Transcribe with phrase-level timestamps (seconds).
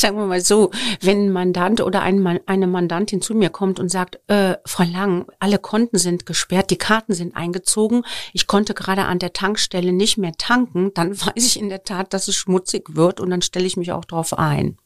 [0.00, 0.70] sagen wir mal so,
[1.00, 5.26] wenn ein Mandant oder ein, eine Mandantin zu mir kommt und sagt, äh, Frau Lang,
[5.38, 8.02] alle Konten sind gesperrt, die Karten sind eingezogen,
[8.32, 12.12] ich konnte gerade an der Tankstelle nicht mehr tanken, dann weiß ich in der Tat,
[12.12, 14.76] dass es schmutzig wird und dann stelle ich mich auch darauf ein.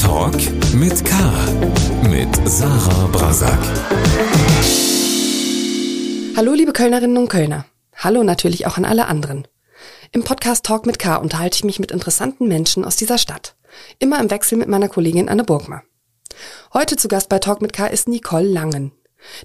[0.00, 0.36] Talk
[0.74, 1.14] mit K.
[2.08, 3.58] Mit Sarah Brasak.
[6.36, 7.64] Hallo liebe Kölnerinnen und Kölner.
[7.98, 9.48] Hallo natürlich auch an alle anderen.
[10.12, 13.56] Im Podcast Talk mit K unterhalte ich mich mit interessanten Menschen aus dieser Stadt.
[13.98, 15.82] Immer im Wechsel mit meiner Kollegin Anne Burgmer.
[16.74, 18.92] Heute zu Gast bei Talk mit K ist Nicole Langen.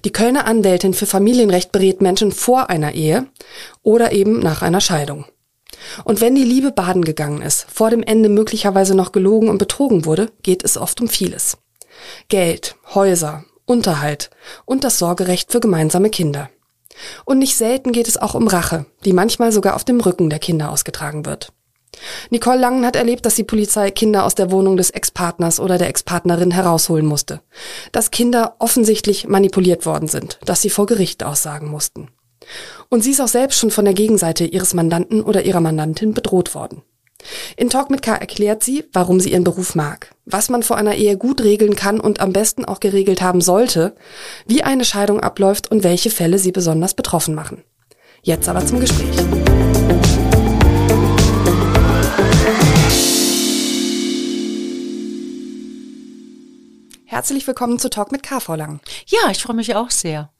[0.04, 3.26] Die Kölner Anwältin für Familienrecht berät Menschen vor einer Ehe
[3.82, 5.24] oder eben nach einer Scheidung.
[6.04, 10.04] Und wenn die Liebe baden gegangen ist, vor dem Ende möglicherweise noch gelogen und betrogen
[10.04, 11.56] wurde, geht es oft um vieles.
[12.28, 14.28] Geld, Häuser, Unterhalt
[14.66, 16.50] und das Sorgerecht für gemeinsame Kinder.
[17.24, 20.38] Und nicht selten geht es auch um Rache, die manchmal sogar auf dem Rücken der
[20.38, 21.52] Kinder ausgetragen wird.
[22.30, 25.88] Nicole Langen hat erlebt, dass die Polizei Kinder aus der Wohnung des Ex-Partners oder der
[25.88, 27.40] Ex-Partnerin herausholen musste.
[27.92, 32.08] Dass Kinder offensichtlich manipuliert worden sind, dass sie vor Gericht aussagen mussten.
[32.88, 36.54] Und sie ist auch selbst schon von der Gegenseite ihres Mandanten oder ihrer Mandantin bedroht
[36.54, 36.82] worden.
[37.56, 40.94] In Talk mit K erklärt sie, warum sie ihren Beruf mag, was man vor einer
[40.94, 43.94] Ehe gut regeln kann und am besten auch geregelt haben sollte,
[44.46, 47.64] wie eine Scheidung abläuft und welche Fälle sie besonders betroffen machen.
[48.22, 49.16] Jetzt aber zum Gespräch.
[57.12, 58.80] Herzlich willkommen zu Talk mit KV Lang.
[59.04, 60.30] Ja, ich freue mich auch sehr.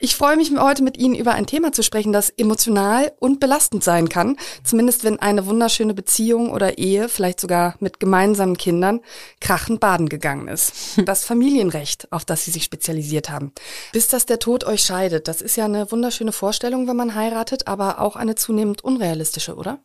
[0.00, 3.84] Ich freue mich heute mit Ihnen über ein Thema zu sprechen, das emotional und belastend
[3.84, 4.36] sein kann.
[4.64, 9.02] Zumindest wenn eine wunderschöne Beziehung oder Ehe, vielleicht sogar mit gemeinsamen Kindern,
[9.40, 10.72] krachend baden gegangen ist.
[11.06, 13.52] Das Familienrecht, auf das Sie sich spezialisiert haben.
[13.92, 15.28] Bis dass der Tod euch scheidet.
[15.28, 19.78] Das ist ja eine wunderschöne Vorstellung, wenn man heiratet, aber auch eine zunehmend unrealistische, oder?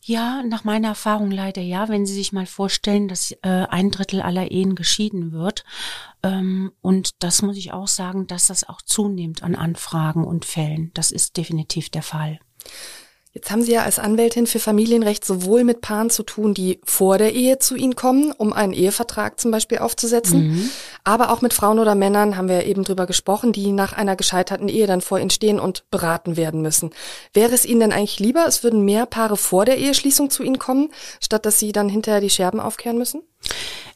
[0.00, 1.88] Ja, nach meiner Erfahrung leider ja.
[1.88, 5.64] Wenn Sie sich mal vorstellen, dass äh, ein Drittel aller Ehen geschieden wird.
[6.22, 10.90] Ähm, und das muss ich auch sagen, dass das auch zunimmt an Anfragen und Fällen.
[10.94, 12.38] Das ist definitiv der Fall.
[13.34, 17.18] Jetzt haben Sie ja als Anwältin für Familienrecht sowohl mit Paaren zu tun, die vor
[17.18, 20.70] der Ehe zu Ihnen kommen, um einen Ehevertrag zum Beispiel aufzusetzen, mhm.
[21.02, 24.14] aber auch mit Frauen oder Männern, haben wir ja eben drüber gesprochen, die nach einer
[24.14, 26.90] gescheiterten Ehe dann vor Ihnen stehen und beraten werden müssen.
[27.32, 30.60] Wäre es Ihnen denn eigentlich lieber, es würden mehr Paare vor der Eheschließung zu Ihnen
[30.60, 33.22] kommen, statt dass Sie dann hinterher die Scherben aufkehren müssen?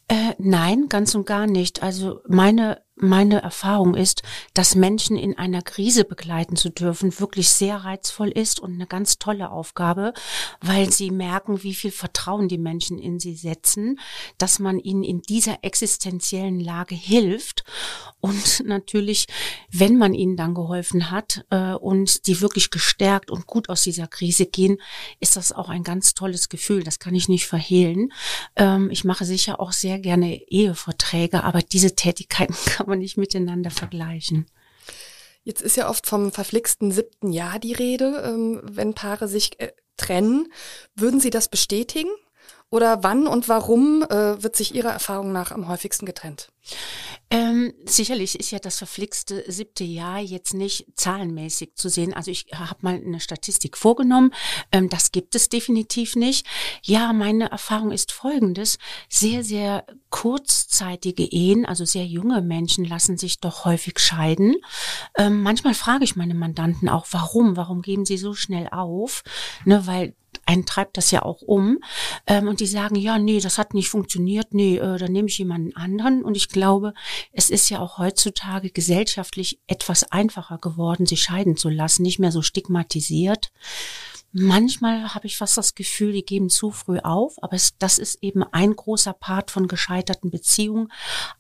[0.08, 1.82] Äh, nein, ganz und gar nicht.
[1.82, 4.22] Also meine meine Erfahrung ist,
[4.54, 9.18] dass Menschen in einer Krise begleiten zu dürfen, wirklich sehr reizvoll ist und eine ganz
[9.18, 10.12] tolle Aufgabe,
[10.60, 13.98] weil sie merken, wie viel Vertrauen die Menschen in sie setzen,
[14.38, 17.64] dass man ihnen in dieser existenziellen Lage hilft
[18.20, 19.26] und natürlich,
[19.70, 24.08] wenn man ihnen dann geholfen hat äh, und die wirklich gestärkt und gut aus dieser
[24.08, 24.78] Krise gehen,
[25.20, 26.82] ist das auch ein ganz tolles Gefühl.
[26.82, 28.12] Das kann ich nicht verhehlen.
[28.56, 33.70] Ähm, ich mache sicher auch sehr gerne Eheverträge, aber diese Tätigkeiten kann man nicht miteinander
[33.70, 34.46] vergleichen.
[35.42, 39.72] Jetzt ist ja oft vom verflixten siebten Jahr die Rede, ähm, wenn Paare sich äh,
[39.96, 40.52] trennen.
[40.94, 42.10] Würden Sie das bestätigen?
[42.70, 46.48] Oder wann und warum äh, wird sich Ihrer Erfahrung nach am häufigsten getrennt?
[47.30, 52.12] Ähm, sicherlich ist ja das verflixte siebte Jahr jetzt nicht zahlenmäßig zu sehen.
[52.14, 54.34] Also ich habe mal eine Statistik vorgenommen.
[54.70, 56.46] Ähm, das gibt es definitiv nicht.
[56.82, 58.78] Ja, meine Erfahrung ist folgendes.
[59.08, 64.56] Sehr, sehr kurzzeitige Ehen, also sehr junge Menschen lassen sich doch häufig scheiden.
[65.16, 67.56] Ähm, manchmal frage ich meine Mandanten auch, warum?
[67.56, 69.22] Warum geben sie so schnell auf?
[69.64, 70.14] Ne, weil
[70.48, 71.78] einen treibt das ja auch um.
[72.26, 75.38] Ähm, und die sagen, ja, nee, das hat nicht funktioniert, nee, äh, dann nehme ich
[75.38, 76.24] jemanden anderen.
[76.24, 76.94] Und ich glaube,
[77.32, 82.32] es ist ja auch heutzutage gesellschaftlich etwas einfacher geworden, sich scheiden zu lassen, nicht mehr
[82.32, 83.50] so stigmatisiert.
[84.32, 88.22] Manchmal habe ich fast das Gefühl, die geben zu früh auf, aber es, das ist
[88.22, 90.92] eben ein großer Part von gescheiterten Beziehungen.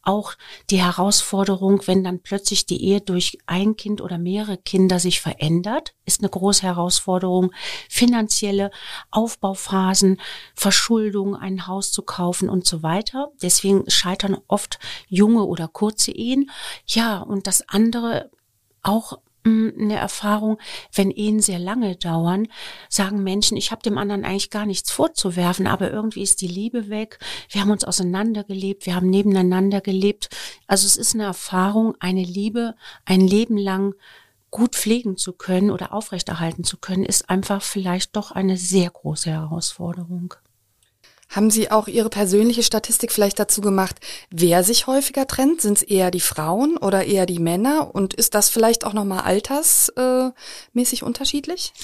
[0.02, 0.32] Auch
[0.70, 5.94] die Herausforderung, wenn dann plötzlich die Ehe durch ein Kind oder mehrere Kinder sich verändert,
[6.06, 7.52] ist eine große Herausforderung.
[7.90, 8.70] Finanzielle
[9.10, 10.18] Aufbauphasen,
[10.54, 13.28] Verschuldung, ein Haus zu kaufen und so weiter.
[13.42, 16.50] Deswegen scheitern oft junge oder kurze Ehen.
[16.86, 18.30] Ja, und das andere
[18.82, 20.58] auch eine Erfahrung,
[20.92, 22.48] wenn Ehen sehr lange dauern,
[22.88, 26.88] sagen Menschen, ich habe dem anderen eigentlich gar nichts vorzuwerfen, aber irgendwie ist die Liebe
[26.88, 27.18] weg.
[27.50, 30.28] Wir haben uns auseinandergelebt, wir haben nebeneinander gelebt.
[30.66, 32.74] Also es ist eine Erfahrung, eine Liebe
[33.04, 33.94] ein Leben lang
[34.50, 39.30] gut pflegen zu können oder aufrechterhalten zu können, ist einfach vielleicht doch eine sehr große
[39.30, 40.34] Herausforderung.
[41.30, 43.96] Haben Sie auch Ihre persönliche Statistik vielleicht dazu gemacht,
[44.30, 45.60] wer sich häufiger trennt?
[45.60, 47.94] Sind es eher die Frauen oder eher die Männer?
[47.94, 51.74] Und ist das vielleicht auch nochmal altersmäßig unterschiedlich?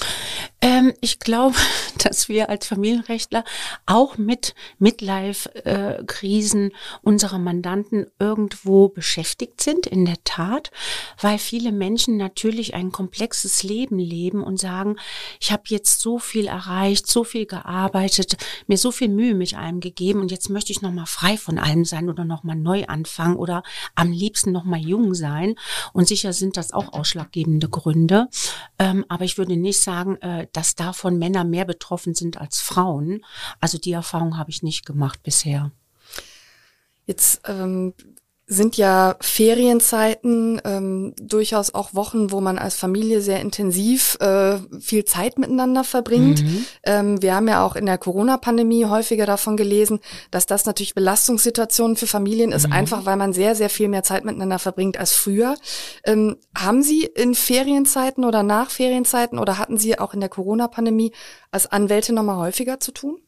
[0.62, 1.56] Ähm, ich glaube,
[2.02, 3.44] dass wir als Familienrechtler
[3.84, 6.70] auch mit Midlife-Krisen
[7.02, 10.70] unserer Mandanten irgendwo beschäftigt sind, in der Tat,
[11.20, 14.96] weil viele Menschen natürlich ein komplexes Leben leben und sagen,
[15.38, 19.80] ich habe jetzt so viel erreicht, so viel gearbeitet, mir so viel Mühe mich allem
[19.80, 22.84] gegeben und jetzt möchte ich noch mal frei von allem sein oder noch mal neu
[22.86, 23.62] anfangen oder
[23.94, 25.54] am liebsten noch mal jung sein.
[25.92, 28.28] Und sicher sind das auch ausschlaggebende Gründe.
[28.78, 33.24] Ähm, aber ich würde nicht sagen, äh, dass davon Männer mehr betroffen sind als Frauen.
[33.60, 35.70] Also die Erfahrung habe ich nicht gemacht bisher.
[37.06, 37.92] Jetzt ähm,
[38.46, 45.06] sind ja Ferienzeiten ähm, durchaus auch Wochen, wo man als Familie sehr intensiv äh, viel
[45.06, 46.42] Zeit miteinander verbringt.
[46.42, 46.66] Mhm.
[46.82, 50.00] Ähm, wir haben ja auch in der Corona-Pandemie häufiger davon gelesen,
[50.30, 52.74] dass das natürlich Belastungssituationen für Familien ist, mhm.
[52.74, 55.56] einfach weil man sehr, sehr viel mehr Zeit miteinander verbringt als früher.
[56.04, 61.12] Ähm, haben Sie in Ferienzeiten oder nach Ferienzeiten oder hatten Sie auch in der Corona-Pandemie
[61.50, 63.20] als Anwälte nochmal häufiger zu tun?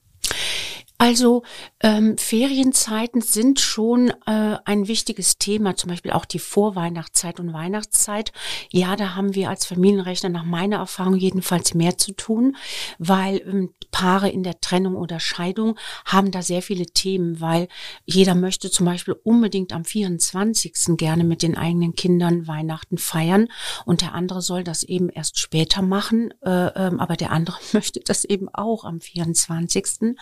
[0.98, 1.42] Also
[1.80, 8.32] ähm, Ferienzeiten sind schon äh, ein wichtiges Thema, zum Beispiel auch die Vorweihnachtszeit und Weihnachtszeit.
[8.70, 12.56] Ja, da haben wir als Familienrechner nach meiner Erfahrung jedenfalls mehr zu tun,
[12.98, 17.68] weil ähm, Paare in der Trennung oder Scheidung haben da sehr viele Themen, weil
[18.04, 20.96] jeder möchte zum Beispiel unbedingt am 24.
[20.96, 23.48] gerne mit den eigenen Kindern Weihnachten feiern
[23.84, 28.00] und der andere soll das eben erst später machen, äh, äh, aber der andere möchte
[28.00, 30.16] das eben auch am 24.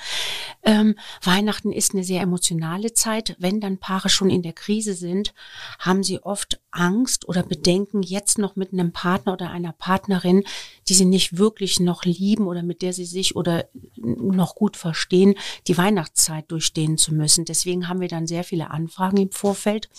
[0.64, 3.37] Ähm, Weihnachten ist eine sehr emotionale Zeit.
[3.38, 5.34] Wenn dann Paare schon in der Krise sind,
[5.78, 10.43] haben sie oft Angst oder Bedenken, jetzt noch mit einem Partner oder einer Partnerin,
[10.88, 15.34] die sie nicht wirklich noch lieben oder mit der sie sich oder noch gut verstehen,
[15.66, 17.44] die Weihnachtszeit durchstehen zu müssen.
[17.44, 19.90] Deswegen haben wir dann sehr viele Anfragen im Vorfeld.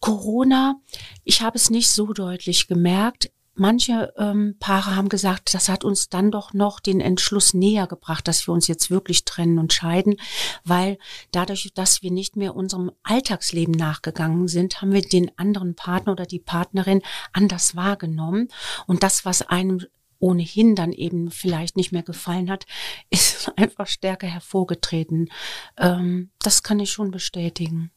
[0.00, 0.80] Corona,
[1.24, 6.08] ich habe es nicht so deutlich gemerkt manche ähm, Paare haben gesagt, das hat uns
[6.08, 10.16] dann doch noch den Entschluss näher gebracht, dass wir uns jetzt wirklich trennen und scheiden,
[10.64, 10.98] weil
[11.32, 16.26] dadurch, dass wir nicht mehr unserem Alltagsleben nachgegangen sind, haben wir den anderen Partner oder
[16.26, 17.02] die Partnerin
[17.32, 18.48] anders wahrgenommen.
[18.86, 19.80] Und das, was einem
[20.20, 22.66] ohnehin dann eben vielleicht nicht mehr gefallen hat,
[23.10, 25.30] ist einfach stärker hervorgetreten.
[25.76, 27.90] Ähm, das kann ich schon bestätigen.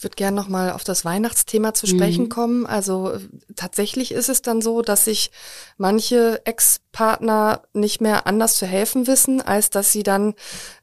[0.00, 2.28] Ich würde gerne nochmal auf das Weihnachtsthema zu sprechen mhm.
[2.30, 2.66] kommen.
[2.66, 3.18] Also
[3.54, 5.30] tatsächlich ist es dann so, dass sich
[5.76, 10.32] manche Ex-Partner nicht mehr anders zu helfen wissen, als dass sie dann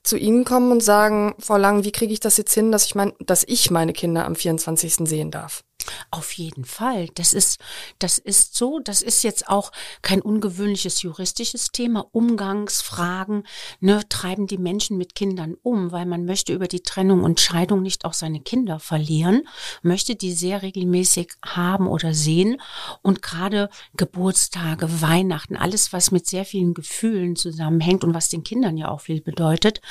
[0.03, 2.93] zu ihnen kommen und sagen, Frau Lang, wie kriege ich das jetzt hin, dass ich
[2.93, 5.09] mein, dass ich meine Kinder am 24.
[5.09, 5.63] sehen darf?
[6.11, 7.09] Auf jeden Fall.
[7.15, 7.59] Das ist,
[7.99, 8.79] das ist so.
[8.79, 12.05] Das ist jetzt auch kein ungewöhnliches juristisches Thema.
[12.11, 13.43] Umgangsfragen
[13.79, 17.81] ne, treiben die Menschen mit Kindern um, weil man möchte über die Trennung und Scheidung
[17.81, 19.43] nicht auch seine Kinder verlieren,
[19.81, 22.61] möchte die sehr regelmäßig haben oder sehen.
[23.01, 28.77] Und gerade Geburtstage, Weihnachten, alles, was mit sehr vielen Gefühlen zusammenhängt und was den Kindern
[28.77, 29.81] ja auch viel bedeutet,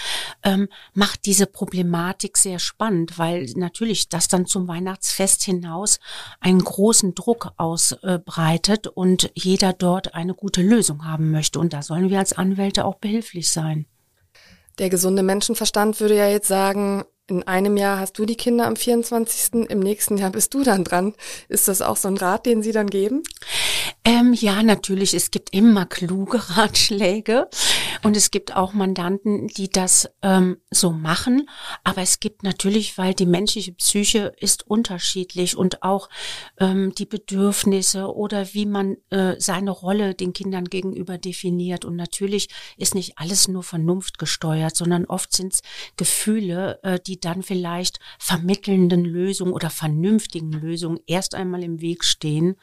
[0.43, 6.01] ähm, macht diese Problematik sehr spannend, weil natürlich das dann zum Weihnachtsfest hinaus hinaus
[6.41, 11.59] einen großen Druck ausbreitet und jeder dort eine gute Lösung haben möchte.
[11.59, 13.87] Und da sollen wir als Anwälte auch behilflich sein.
[14.79, 18.77] Der gesunde Menschenverstand würde ja jetzt sagen, in einem Jahr hast du die Kinder am
[18.77, 21.15] 24., im nächsten Jahr bist du dann dran.
[21.49, 23.23] Ist das auch so ein Rat, den Sie dann geben?
[24.07, 25.15] Ähm, ja, natürlich.
[25.15, 27.49] Es gibt immer kluge Ratschläge
[28.05, 31.49] und es gibt auch Mandanten, die das ähm, so machen.
[31.83, 36.09] Aber es gibt natürlich, weil die menschliche Psyche ist unterschiedlich und auch
[36.61, 41.85] ähm, die Bedürfnisse oder wie man äh, seine Rolle den Kindern gegenüber definiert.
[41.85, 45.63] Und natürlich ist nicht alles nur Vernunft gesteuert, sondern oft sind es
[45.97, 52.05] Gefühle, äh, die die dann vielleicht vermittelnden Lösungen oder vernünftigen Lösungen erst einmal im Weg
[52.05, 52.57] stehen.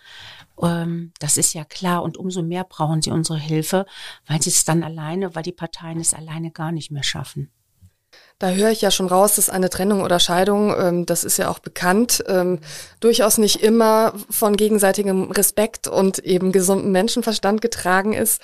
[0.61, 2.03] Ähm, das ist ja klar.
[2.03, 3.85] Und umso mehr brauchen sie unsere Hilfe,
[4.27, 7.51] weil sie es dann alleine, weil die Parteien es alleine gar nicht mehr schaffen.
[8.37, 11.49] Da höre ich ja schon raus, dass eine Trennung oder Scheidung, ähm, das ist ja
[11.49, 12.59] auch bekannt, ähm,
[12.99, 18.41] durchaus nicht immer von gegenseitigem Respekt und eben gesundem Menschenverstand getragen ist.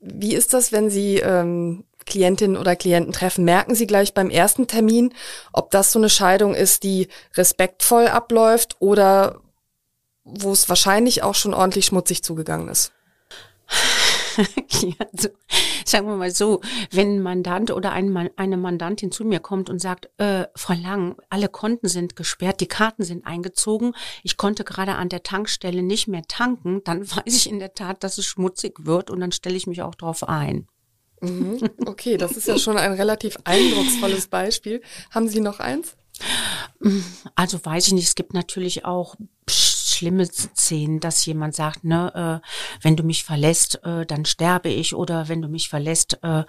[0.00, 1.22] Wie ist das, wenn Sie
[2.06, 5.14] Klientinnen oder Klienten treffen, merken Sie gleich beim ersten Termin,
[5.52, 9.40] ob das so eine Scheidung ist, die respektvoll abläuft oder
[10.24, 12.92] wo es wahrscheinlich auch schon ordentlich schmutzig zugegangen ist.
[14.36, 15.28] ja, so,
[15.84, 16.60] sagen wir mal so,
[16.90, 21.16] wenn ein Mandant oder ein, eine Mandantin zu mir kommt und sagt, äh, Frau Lang,
[21.28, 26.08] alle Konten sind gesperrt, die Karten sind eingezogen, ich konnte gerade an der Tankstelle nicht
[26.08, 29.56] mehr tanken, dann weiß ich in der Tat, dass es schmutzig wird und dann stelle
[29.56, 30.66] ich mich auch darauf ein.
[31.20, 31.68] Mhm.
[31.86, 34.80] Okay, das ist ja schon ein relativ eindrucksvolles Beispiel.
[35.10, 35.96] Haben Sie noch eins?
[37.34, 39.16] Also weiß ich nicht, es gibt natürlich auch
[40.00, 42.48] schlimme Szenen, dass jemand sagt, ne, äh,
[42.82, 46.44] wenn du mich verlässt, äh, dann sterbe ich oder wenn du mich verlässt, äh,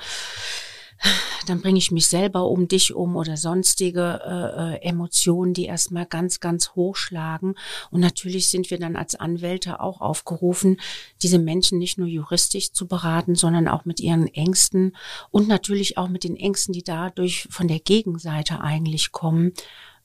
[1.47, 6.05] dann bringe ich mich selber um dich um oder sonstige äh, äh, Emotionen, die erstmal
[6.05, 7.55] ganz, ganz hochschlagen.
[7.89, 10.79] Und natürlich sind wir dann als Anwälte auch aufgerufen,
[11.21, 14.95] diese Menschen nicht nur juristisch zu beraten, sondern auch mit ihren Ängsten
[15.29, 19.53] und natürlich auch mit den Ängsten, die dadurch von der Gegenseite eigentlich kommen,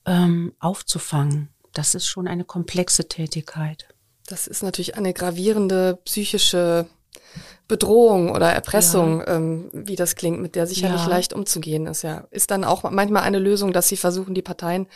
[0.05, 1.51] ähm, aufzufangen.
[1.77, 3.87] Das ist schon eine komplexe Tätigkeit.
[4.27, 6.87] Das ist natürlich eine gravierende psychische
[7.69, 9.37] Bedrohung oder Erpressung, ja.
[9.37, 11.09] ähm, wie das klingt, mit der sicherlich ja.
[11.09, 12.01] leicht umzugehen ist.
[12.01, 14.87] Ja, ist dann auch manchmal eine Lösung, dass Sie versuchen, die Parteien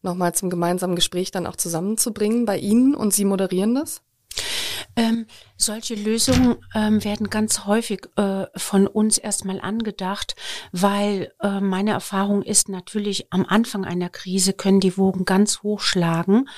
[0.00, 4.00] nochmal zum gemeinsamen Gespräch dann auch zusammenzubringen bei Ihnen und Sie moderieren das?
[4.96, 10.34] Ähm, solche Lösungen ähm, werden ganz häufig äh, von uns erstmal angedacht,
[10.72, 15.80] weil äh, meine Erfahrung ist natürlich, am Anfang einer Krise können die Wogen ganz hoch
[15.80, 16.48] schlagen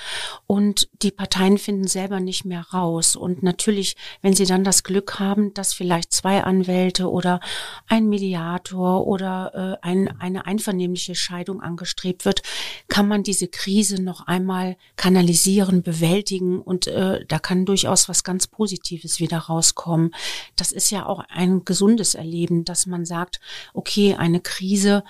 [0.47, 3.17] und die Parteien finden selber nicht mehr raus.
[3.17, 7.41] Und natürlich, wenn sie dann das Glück haben, dass vielleicht zwei Anwälte oder
[7.89, 12.43] ein Mediator oder äh, ein, eine einvernehmliche Scheidung angestrebt wird,
[12.89, 18.47] kann man diese Krise noch einmal kanalisieren, bewältigen und äh, da kann durchaus was ganz
[18.47, 20.15] Positives wieder rauskommen.
[20.57, 23.41] Das ist ja auch ein gesundes Erleben, dass man sagt,
[23.75, 25.05] okay, eine Krise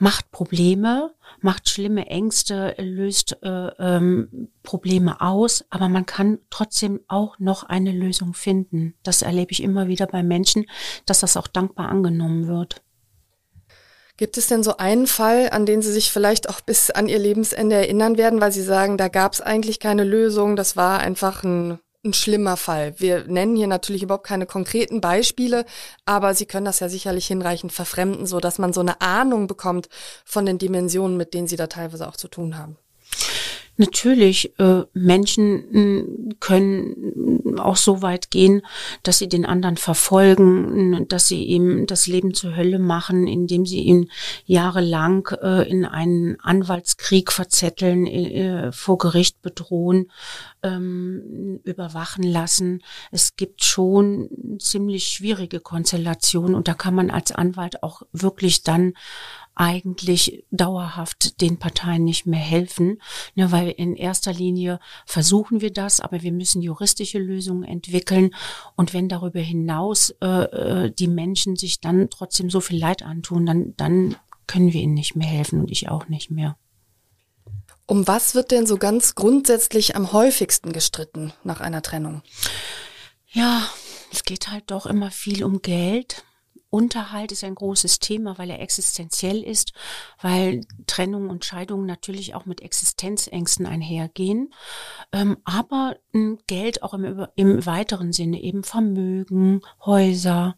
[0.00, 7.38] macht Probleme, macht schlimme Ängste, löst äh, ähm, Probleme aus, aber man kann trotzdem auch
[7.38, 8.94] noch eine Lösung finden.
[9.02, 10.64] Das erlebe ich immer wieder bei Menschen,
[11.04, 12.82] dass das auch dankbar angenommen wird.
[14.16, 17.18] Gibt es denn so einen Fall, an den Sie sich vielleicht auch bis an Ihr
[17.18, 21.42] Lebensende erinnern werden, weil Sie sagen, da gab es eigentlich keine Lösung, das war einfach
[21.44, 22.94] ein, ein schlimmer Fall?
[22.98, 25.64] Wir nennen hier natürlich überhaupt keine konkreten Beispiele,
[26.04, 29.88] aber Sie können das ja sicherlich hinreichend verfremden, so dass man so eine Ahnung bekommt
[30.24, 32.76] von den Dimensionen, mit denen Sie da teilweise auch zu tun haben.
[33.80, 38.60] Natürlich, äh, Menschen können auch so weit gehen,
[39.04, 43.80] dass sie den anderen verfolgen, dass sie ihm das Leben zur Hölle machen, indem sie
[43.80, 44.10] ihn
[44.44, 50.10] jahrelang äh, in einen Anwaltskrieg verzetteln, äh, vor Gericht bedrohen,
[50.62, 52.82] ähm, überwachen lassen.
[53.10, 58.92] Es gibt schon ziemlich schwierige Konstellationen und da kann man als Anwalt auch wirklich dann
[59.60, 62.98] eigentlich dauerhaft den Parteien nicht mehr helfen,
[63.34, 68.30] ne, weil in erster Linie versuchen wir das, aber wir müssen juristische Lösungen entwickeln
[68.74, 73.44] und wenn darüber hinaus äh, äh, die Menschen sich dann trotzdem so viel Leid antun,
[73.44, 76.56] dann, dann können wir ihnen nicht mehr helfen und ich auch nicht mehr.
[77.84, 82.22] Um was wird denn so ganz grundsätzlich am häufigsten gestritten nach einer Trennung?
[83.28, 83.68] Ja,
[84.10, 86.24] es geht halt doch immer viel um Geld.
[86.70, 89.72] Unterhalt ist ein großes Thema, weil er existenziell ist,
[90.22, 94.54] weil Trennung und Scheidung natürlich auch mit Existenzängsten einhergehen.
[95.12, 95.96] Ähm, aber
[96.46, 100.56] Geld auch im, im, weiteren Sinne, eben Vermögen, Häuser.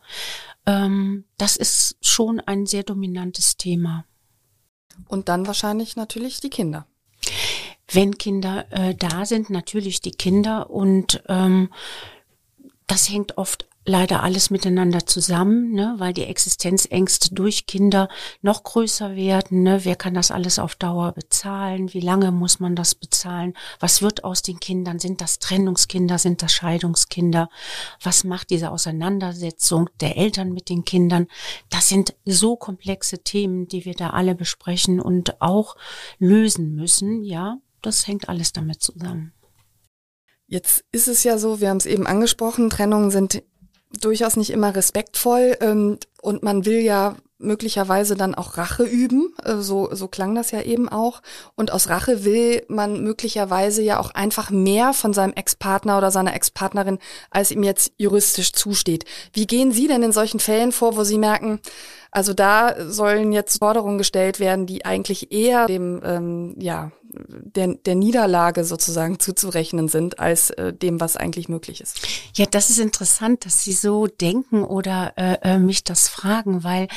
[0.67, 4.05] Ähm, das ist schon ein sehr dominantes Thema.
[5.09, 6.87] Und dann wahrscheinlich natürlich die Kinder.
[7.91, 11.71] Wenn Kinder äh, da sind, natürlich die Kinder und ähm,
[12.87, 18.09] das hängt oft leider alles miteinander zusammen, ne, weil die Existenzängste durch Kinder
[18.41, 19.63] noch größer werden.
[19.63, 19.85] Ne?
[19.85, 21.93] Wer kann das alles auf Dauer bezahlen?
[21.93, 23.55] Wie lange muss man das bezahlen?
[23.81, 24.99] Was wird aus den Kindern?
[24.99, 26.19] Sind das Trennungskinder?
[26.19, 27.49] Sind das Scheidungskinder?
[28.01, 31.27] Was macht diese Auseinandersetzung der Eltern mit den Kindern?
[31.69, 35.77] Das sind so komplexe Themen, die wir da alle besprechen und auch
[36.19, 37.25] lösen müssen.
[37.25, 39.33] Ja, das hängt alles damit zusammen.
[40.53, 43.43] Jetzt ist es ja so, wir haben es eben angesprochen, Trennungen sind
[44.03, 49.57] durchaus nicht immer respektvoll ähm, und man will ja möglicherweise dann auch Rache üben, äh,
[49.57, 51.23] so, so klang das ja eben auch.
[51.55, 56.35] Und aus Rache will man möglicherweise ja auch einfach mehr von seinem Ex-Partner oder seiner
[56.35, 56.99] Ex-Partnerin,
[57.31, 59.07] als ihm jetzt juristisch zusteht.
[59.33, 61.61] Wie gehen Sie denn in solchen Fällen vor, wo Sie merken,
[62.11, 67.95] also da sollen jetzt Forderungen gestellt werden, die eigentlich eher dem, ähm, ja, der, der
[67.95, 72.01] Niederlage sozusagen zuzurechnen sind, als äh, dem, was eigentlich möglich ist.
[72.35, 76.89] Ja, das ist interessant, dass Sie so denken oder äh, äh, mich das fragen, weil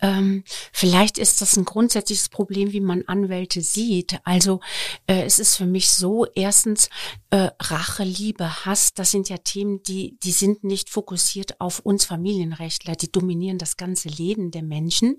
[0.00, 4.20] ähm, vielleicht ist das ein grundsätzliches Problem, wie man Anwälte sieht.
[4.24, 4.60] Also
[5.06, 6.88] äh, es ist für mich so, erstens,
[7.30, 12.04] äh, Rache, Liebe, Hass, das sind ja Themen, die, die sind nicht fokussiert auf uns
[12.04, 15.18] Familienrechtler, die dominieren das ganze Leben der Menschen.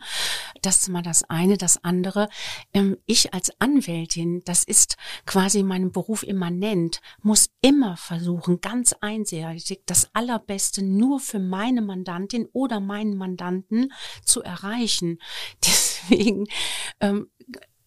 [0.61, 1.57] Das ist mal das eine.
[1.57, 2.29] Das andere,
[2.73, 9.81] ähm, ich als Anwältin, das ist quasi meinem Beruf immanent, muss immer versuchen, ganz einseitig
[9.85, 13.91] das Allerbeste nur für meine Mandantin oder meinen Mandanten
[14.23, 15.19] zu erreichen.
[15.63, 16.47] Deswegen
[16.99, 17.27] ähm,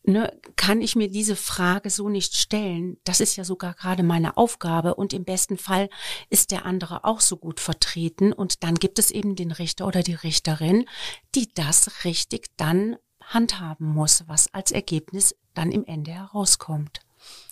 [0.07, 2.97] ne, kann ich mir diese Frage so nicht stellen.
[3.05, 5.89] Das ist ja sogar gerade meine Aufgabe und im besten Fall
[6.31, 10.03] ist der andere auch so gut vertreten und dann gibt es eben den Richter oder
[10.03, 10.87] die Richterin,
[11.35, 17.00] die das richtig dann handhaben muss, was als Ergebnis dann im Ende herauskommt.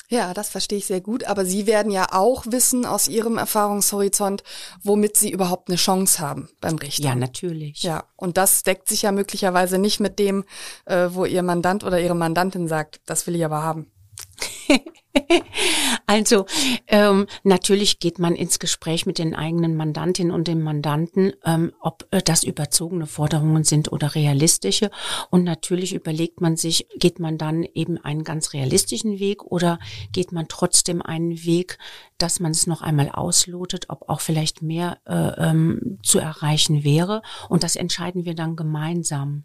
[0.09, 1.25] Ja, das verstehe ich sehr gut.
[1.25, 4.43] Aber Sie werden ja auch wissen aus Ihrem Erfahrungshorizont,
[4.83, 7.05] womit Sie überhaupt eine Chance haben beim Richter.
[7.05, 7.83] Ja, natürlich.
[7.83, 10.45] Ja, und das deckt sich ja möglicherweise nicht mit dem,
[10.85, 13.91] äh, wo Ihr Mandant oder Ihre Mandantin sagt, das will ich aber haben.
[16.07, 16.47] also
[16.89, 22.07] ähm, natürlich geht man ins Gespräch mit den eigenen Mandantinnen und dem Mandanten, ähm, ob
[22.11, 24.91] äh, das überzogene Forderungen sind oder realistische.
[25.31, 29.79] Und natürlich überlegt man sich, geht man dann eben einen ganz realistischen Weg oder
[30.13, 31.79] geht man trotzdem einen Weg,
[32.19, 37.23] dass man es noch einmal auslotet, ob auch vielleicht mehr äh, ähm, zu erreichen wäre.
[37.49, 39.45] Und das entscheiden wir dann gemeinsam.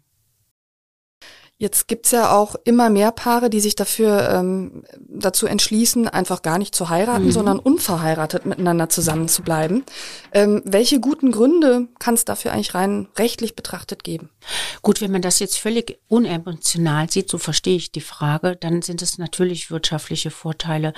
[1.60, 6.56] Jetzt gibt's ja auch immer mehr Paare, die sich dafür ähm, dazu entschließen, einfach gar
[6.56, 7.32] nicht zu heiraten, mhm.
[7.32, 9.84] sondern unverheiratet miteinander zusammenzubleiben.
[10.32, 14.30] Ähm, welche guten Gründe kann es dafür eigentlich rein rechtlich betrachtet geben?
[14.80, 19.02] Gut, wenn man das jetzt völlig unemotional sieht, so verstehe ich die Frage, dann sind
[19.02, 20.94] es natürlich wirtschaftliche Vorteile.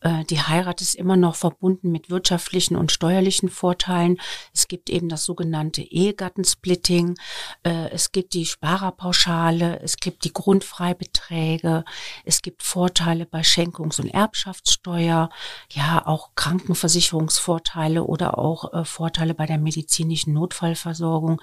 [0.00, 4.16] Äh, die Heirat ist immer noch verbunden mit wirtschaftlichen und steuerlichen Vorteilen.
[4.54, 7.18] Es gibt eben das sogenannte Ehegattensplitting,
[7.64, 11.84] äh, es gibt die Sparerpauschale, es gibt die Grundfreibeträge,
[12.24, 15.30] es gibt Vorteile bei Schenkungs- und Erbschaftssteuer,
[15.70, 21.40] ja auch Krankenversicherungsvorteile oder auch äh, Vorteile bei der medizinischen Notfallversorgung.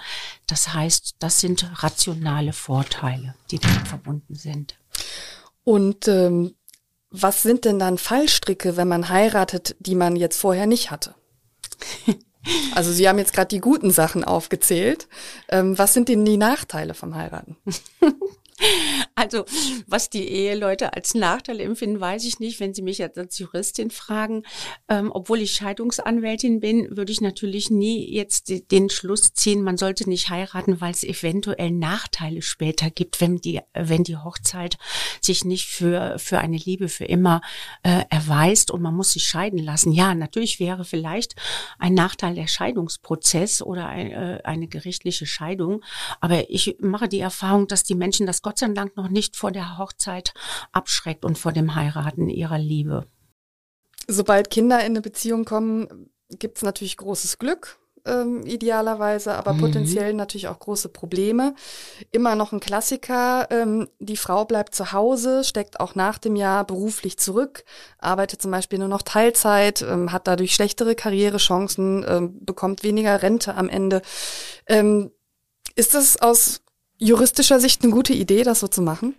[0.48, 4.78] Das heißt, das sind rationale Vorteile, die damit verbunden sind.
[5.64, 6.56] Und ähm,
[7.10, 11.16] was sind denn dann Fallstricke, wenn man heiratet, die man jetzt vorher nicht hatte?
[12.76, 15.08] Also Sie haben jetzt gerade die guten Sachen aufgezählt.
[15.48, 17.56] Ähm, was sind denn die Nachteile vom Heiraten?
[19.16, 19.46] Also,
[19.86, 22.60] was die Eheleute als Nachteil empfinden, weiß ich nicht.
[22.60, 24.44] Wenn Sie mich als Juristin fragen,
[24.90, 30.10] ähm, obwohl ich Scheidungsanwältin bin, würde ich natürlich nie jetzt den Schluss ziehen, man sollte
[30.10, 34.78] nicht heiraten, weil es eventuell Nachteile später gibt, wenn die, wenn die Hochzeit
[35.22, 37.42] sich nicht für, für eine Liebe für immer
[37.84, 39.92] äh, erweist und man muss sich scheiden lassen.
[39.92, 41.36] Ja, natürlich wäre vielleicht
[41.78, 45.84] ein Nachteil der Scheidungsprozess oder ein, äh, eine gerichtliche Scheidung.
[46.20, 49.52] Aber ich mache die Erfahrung, dass die Menschen das Gott sei Dank noch nicht vor
[49.52, 50.34] der Hochzeit
[50.72, 53.08] abschreckt und vor dem Heiraten ihrer Liebe.
[54.08, 57.80] Sobald Kinder in eine Beziehung kommen, gibt es natürlich großes Glück.
[58.06, 59.62] Ähm, idealerweise, aber mhm.
[59.62, 61.56] potenziell natürlich auch große Probleme.
[62.12, 66.66] Immer noch ein Klassiker, ähm, die Frau bleibt zu Hause, steckt auch nach dem Jahr
[66.66, 67.64] beruflich zurück,
[68.00, 73.56] arbeitet zum Beispiel nur noch Teilzeit, ähm, hat dadurch schlechtere Karrierechancen, ähm, bekommt weniger Rente
[73.56, 74.02] am Ende.
[74.68, 75.12] Ähm,
[75.76, 76.63] ist das aus
[77.04, 79.16] juristischer Sicht eine gute Idee, das so zu machen?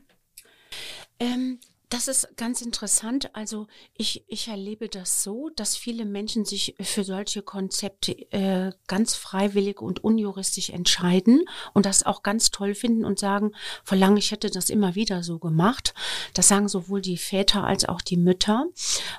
[1.20, 1.58] Ähm,
[1.90, 3.30] das ist ganz interessant.
[3.34, 9.14] Also ich, ich erlebe das so, dass viele Menschen sich für solche Konzepte äh, ganz
[9.14, 13.52] freiwillig und unjuristisch entscheiden und das auch ganz toll finden und sagen,
[13.84, 15.94] verlange ich hätte das immer wieder so gemacht.
[16.32, 18.66] Das sagen sowohl die Väter als auch die Mütter,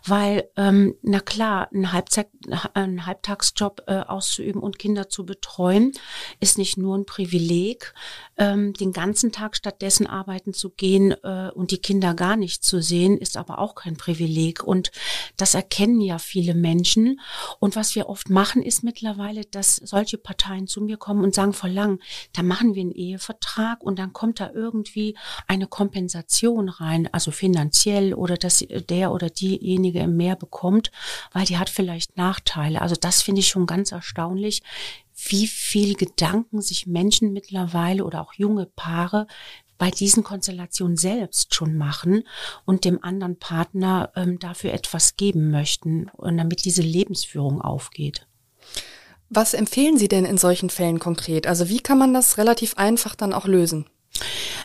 [0.06, 2.30] weil ähm, na klar, ein, Halbzeit,
[2.74, 5.92] ein Halbtagsjob äh, auszuüben und Kinder zu betreuen,
[6.40, 7.94] ist nicht nur ein Privileg,
[8.38, 12.82] ähm, den ganzen Tag stattdessen arbeiten zu gehen äh, und die Kinder gar nicht zu
[12.82, 14.64] sehen, ist aber auch kein Privileg.
[14.64, 14.92] Und
[15.38, 17.20] das erkennen ja viele Menschen.
[17.60, 21.54] Und was wir oft machen, ist mittlerweile, dass solche Parteien zu mir kommen und sagen,
[21.54, 22.00] verlangen,
[22.34, 28.14] da machen wir einen Ehevertrag und dann kommt da irgendwie eine Kompensation rein, also finanziell
[28.14, 30.92] oder dass der oder diejenige mehr bekommt,
[31.32, 32.82] weil die hat vielleicht Nachteile.
[32.82, 34.62] Also das finde ich schon ganz erstaunlich,
[35.16, 39.28] wie viel Gedanken sich Menschen mittlerweile oder auch junge Paare
[39.78, 42.24] bei diesen Konstellationen selbst schon machen
[42.66, 48.28] und dem anderen Partner ähm, dafür etwas geben möchten damit diese Lebensführung aufgeht.
[49.30, 51.48] Was empfehlen Sie denn in solchen Fällen konkret?
[51.48, 53.86] Also wie kann man das relativ einfach dann auch lösen?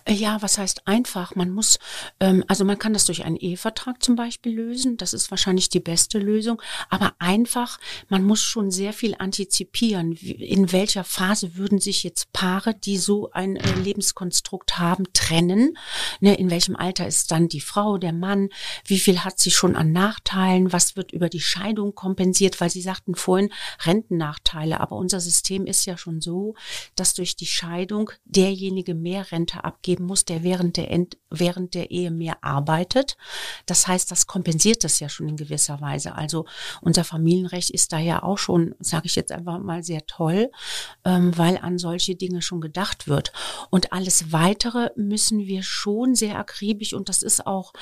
[0.05, 1.35] Äh, ja, was heißt einfach?
[1.35, 1.79] Man muss,
[2.21, 4.97] ähm, also man kann das durch einen Ehevertrag zum Beispiel lösen.
[4.97, 6.61] Das ist wahrscheinlich die beste Lösung.
[6.89, 10.13] Aber einfach, man muss schon sehr viel antizipieren.
[10.13, 15.77] In welcher Phase würden sich jetzt Paare, die so ein äh, Lebenskonstrukt haben, trennen?
[16.21, 18.49] Ne, in welchem Alter ist dann die Frau, der Mann?
[18.85, 20.73] Wie viel hat sie schon an Nachteilen?
[20.73, 22.61] Was wird über die Scheidung kompensiert?
[22.61, 23.53] Weil Sie sagten vorhin
[23.85, 24.81] Rentennachteile.
[24.81, 26.55] Aber unser System ist ja schon so,
[26.97, 31.75] dass durch die Scheidung derjenige mehr Rente abgibt, abgeben muss, der während der, End, während
[31.75, 33.17] der Ehe mehr arbeitet.
[33.67, 36.15] Das heißt, das kompensiert das ja schon in gewisser Weise.
[36.15, 36.47] Also
[36.81, 40.51] unser Familienrecht ist da ja auch schon, sage ich jetzt einfach mal, sehr toll,
[41.05, 43.33] ähm, weil an solche Dinge schon gedacht wird.
[43.71, 47.73] Und alles Weitere müssen wir schon sehr akribisch und das ist auch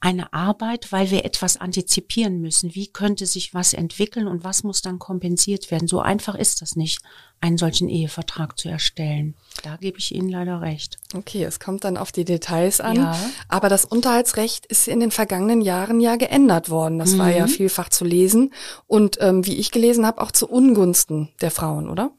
[0.00, 2.74] eine Arbeit, weil wir etwas antizipieren müssen.
[2.74, 5.88] Wie könnte sich was entwickeln und was muss dann kompensiert werden?
[5.88, 7.00] So einfach ist das nicht,
[7.40, 9.34] einen solchen Ehevertrag zu erstellen.
[9.62, 10.98] Da gebe ich Ihnen leider recht.
[11.14, 12.96] Okay, es kommt dann auf die Details an.
[12.96, 13.30] Ja.
[13.48, 16.98] Aber das Unterhaltsrecht ist in den vergangenen Jahren ja geändert worden.
[16.98, 17.18] Das mhm.
[17.18, 17.50] war ja mhm.
[17.50, 18.52] vielfach zu lesen
[18.86, 22.10] und ähm, wie ich gelesen habe, auch zu Ungunsten der Frauen, oder?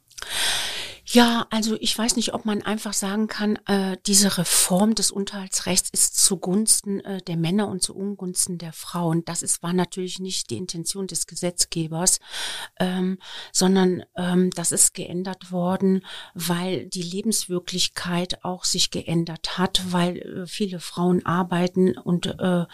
[1.12, 5.90] Ja, also ich weiß nicht, ob man einfach sagen kann, äh, diese Reform des Unterhaltsrechts
[5.90, 9.26] ist zugunsten äh, der Männer und zu Ungunsten der Frauen.
[9.26, 12.20] Das ist, war natürlich nicht die Intention des Gesetzgebers,
[12.80, 13.18] ähm,
[13.52, 20.46] sondern ähm, das ist geändert worden, weil die Lebenswirklichkeit auch sich geändert hat, weil äh,
[20.46, 22.66] viele Frauen arbeiten und äh,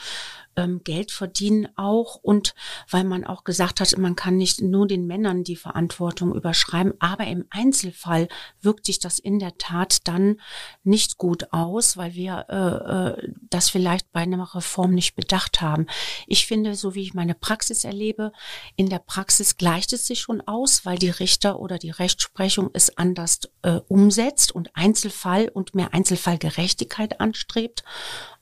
[0.56, 2.56] ähm, Geld verdienen auch und
[2.90, 7.28] weil man auch gesagt hat, man kann nicht nur den Männern die Verantwortung überschreiben, aber
[7.28, 8.28] im Einzelfall
[8.62, 10.40] wirkt sich das in der Tat dann
[10.84, 15.88] nicht gut aus, weil wir äh, äh, das vielleicht bei einer Reform nicht bedacht haben.
[16.28, 18.32] Ich finde, so wie ich meine Praxis erlebe,
[18.76, 22.98] in der Praxis gleicht es sich schon aus, weil die Richter oder die Rechtsprechung es
[22.98, 27.84] anders äh, umsetzt und Einzelfall und mehr Einzelfallgerechtigkeit anstrebt.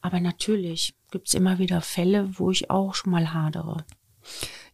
[0.02, 3.86] Aber natürlich gibt es immer wieder Fälle, wo ich auch schon mal hadere.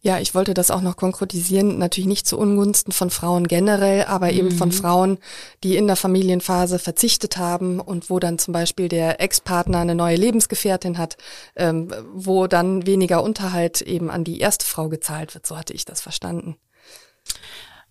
[0.00, 4.32] Ja, ich wollte das auch noch konkretisieren, natürlich nicht zu Ungunsten von Frauen generell, aber
[4.32, 4.72] eben von mhm.
[4.72, 5.18] Frauen,
[5.62, 10.16] die in der Familienphase verzichtet haben und wo dann zum Beispiel der Ex-Partner eine neue
[10.16, 11.18] Lebensgefährtin hat,
[11.54, 15.46] ähm, wo dann weniger Unterhalt eben an die erste Frau gezahlt wird.
[15.46, 16.56] So hatte ich das verstanden.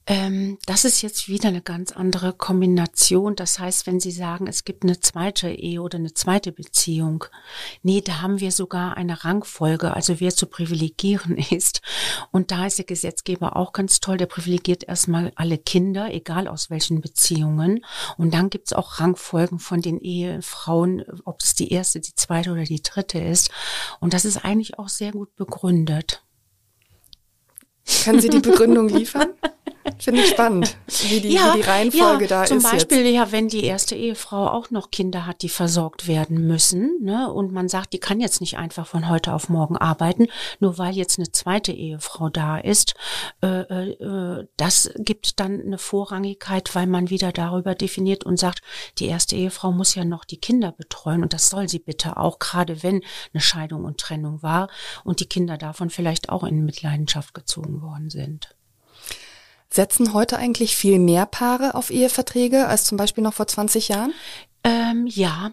[0.10, 3.36] Ähm, das ist jetzt wieder eine ganz andere Kombination.
[3.36, 7.26] Das heißt, wenn Sie sagen, es gibt eine zweite Ehe oder eine zweite Beziehung,
[7.84, 11.84] nee, da haben wir sogar eine Rangfolge, also wer zu privilegieren ist.
[12.32, 16.72] Und da ist der Gesetzgeber auch ganz toll, der privilegiert erstmal alle Kinder, egal aus
[16.72, 17.86] welchen Beziehungen.
[18.18, 22.64] Und dann gibt's auch Rangfolgen von den Ehefrauen, ob es die erste, die zweite oder
[22.64, 23.52] die dritte ist.
[24.00, 26.24] Und das ist eigentlich auch sehr gut begründet.
[28.04, 29.30] Können Sie die Begründung liefern?
[29.98, 30.78] Finde ich spannend,
[31.10, 32.64] wie die, ja, wie die Reihenfolge ja, da zum ist.
[32.64, 33.16] Zum Beispiel, jetzt.
[33.16, 37.52] ja, wenn die erste Ehefrau auch noch Kinder hat, die versorgt werden müssen, ne, und
[37.52, 40.28] man sagt, die kann jetzt nicht einfach von heute auf morgen arbeiten,
[40.60, 42.94] nur weil jetzt eine zweite Ehefrau da ist.
[43.42, 48.62] Äh, äh, das gibt dann eine Vorrangigkeit, weil man wieder darüber definiert und sagt,
[49.00, 52.40] die erste Ehefrau muss ja noch die Kinder betreuen und das soll sie bitte auch,
[52.40, 53.02] gerade wenn
[53.34, 54.70] eine Scheidung und Trennung war
[55.04, 58.56] und die Kinder davon vielleicht auch in Mitleidenschaft gezogen worden sind.
[59.72, 64.14] Setzen heute eigentlich viel mehr Paare auf Eheverträge als zum Beispiel noch vor 20 Jahren?
[64.64, 65.52] Ähm, ja,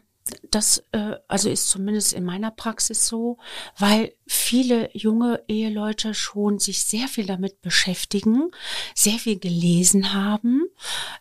[0.51, 3.39] das äh, also ist zumindest in meiner Praxis so,
[3.79, 8.51] weil viele junge Eheleute schon sich sehr viel damit beschäftigen,
[8.95, 10.63] sehr viel gelesen haben,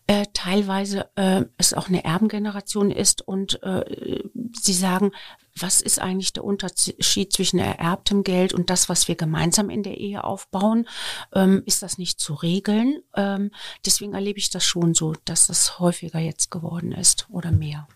[0.07, 5.11] äh, teilweise äh, es auch eine Erbengeneration ist und äh, sie sagen,
[5.59, 9.97] was ist eigentlich der Unterschied zwischen ererbtem Geld und das, was wir gemeinsam in der
[9.97, 10.87] Ehe aufbauen?
[11.33, 13.01] Ähm, ist das nicht zu regeln?
[13.15, 13.51] Ähm,
[13.85, 17.87] deswegen erlebe ich das schon so, dass das häufiger jetzt geworden ist oder mehr.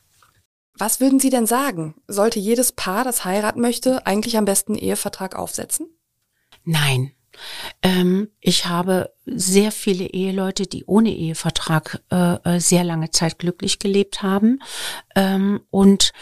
[0.77, 1.95] Was würden Sie denn sagen?
[2.07, 5.87] Sollte jedes Paar, das heiraten möchte, eigentlich am besten einen Ehevertrag aufsetzen?
[6.63, 7.11] Nein.
[7.81, 13.79] Ähm, ich habe sehr viele Eheleute, die ohne Ehevertrag äh, äh sehr lange Zeit glücklich
[13.79, 14.61] gelebt haben.
[15.15, 16.13] Ähm, und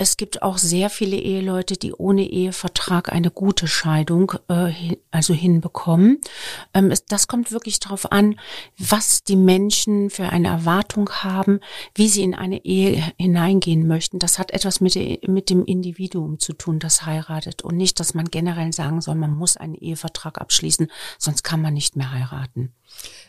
[0.00, 6.20] es gibt auch sehr viele Eheleute, die ohne Ehevertrag eine gute Scheidung äh, also hinbekommen.
[6.72, 8.38] Ähm, es, das kommt wirklich darauf an,
[8.78, 11.58] was die Menschen für eine Erwartung haben,
[11.96, 14.20] wie sie in eine Ehe hineingehen möchten.
[14.20, 14.94] Das hat etwas mit,
[15.26, 19.36] mit dem Individuum zu tun, das heiratet und nicht, dass man generell sagen soll, man
[19.36, 22.72] muss einen Ehevertrag abschließen, sonst kann man nicht mehr heiraten.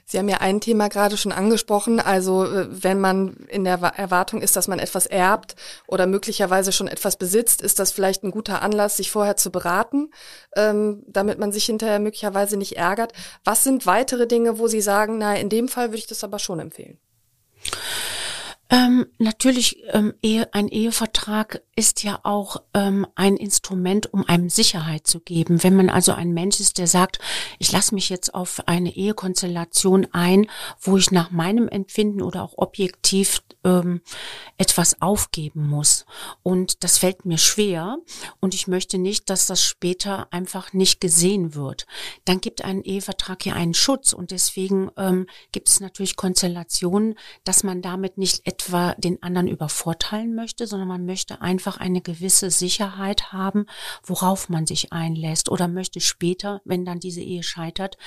[0.06, 4.42] Sie haben ja ein Thema gerade schon angesprochen, also äh, wenn man in der Erwartung
[4.42, 5.56] ist, dass man etwas erbt
[5.88, 10.10] oder möglicherweise schon etwas besitzt, ist das vielleicht ein guter Anlass, sich vorher zu beraten,
[10.56, 13.14] ähm, damit man sich hinterher möglicherweise nicht ärgert.
[13.44, 16.40] Was sind weitere Dinge, wo Sie sagen, na, in dem Fall würde ich das aber
[16.40, 16.98] schon empfehlen?
[18.72, 20.14] Ähm, natürlich, ähm,
[20.52, 25.64] ein Ehevertrag ist ja auch ähm, ein Instrument, um einem Sicherheit zu geben.
[25.64, 27.20] Wenn man also ein Mensch ist, der sagt,
[27.58, 30.48] ich lasse mich jetzt auf eine Ehekonstellation ein,
[30.82, 34.02] wo ich nach meinem Empfinden oder auch objektiv ähm,
[34.58, 36.06] etwas aufgeben muss.
[36.44, 37.98] Und das fällt mir schwer
[38.42, 41.86] und ich möchte nicht, dass das später einfach nicht gesehen wird.
[42.26, 47.16] Dann gibt ein Ehevertrag ja einen Schutz und deswegen ähm, gibt es natürlich Konstellationen,
[47.46, 52.52] dass man damit nicht etwa den anderen übervorteilen möchte, sondern man möchte einfach eine gewisse
[52.52, 53.66] Sicherheit haben,
[54.04, 57.98] worauf man sich einlässt oder möchte später, wenn dann diese Ehe scheitert,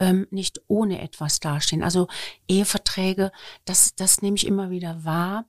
[0.00, 1.82] ähm, nicht ohne etwas dastehen.
[1.82, 2.08] Also
[2.48, 3.32] Eheverträge,
[3.64, 5.46] das, das nehme ich immer wieder wahr,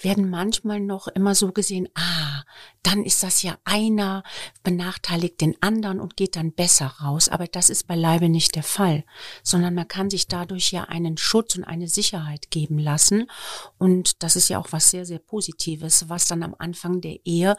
[0.00, 2.42] werden manchmal noch immer so gesehen, ah,
[2.82, 4.22] dann ist das ja einer
[4.62, 7.28] benachteiligt den anderen und geht dann besser raus.
[7.28, 9.04] Aber das ist beileibe nicht der Fall,
[9.42, 13.30] sondern man kann sich dadurch ja einen Schutz und eine Sicherheit geben lassen.
[13.78, 17.56] Und das ist ja auch was sehr, sehr Positives, was dann am Anfang der Ehe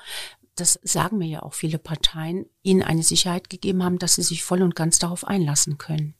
[0.59, 4.43] das sagen mir ja auch viele Parteien, ihnen eine Sicherheit gegeben haben, dass sie sich
[4.43, 6.15] voll und ganz darauf einlassen können.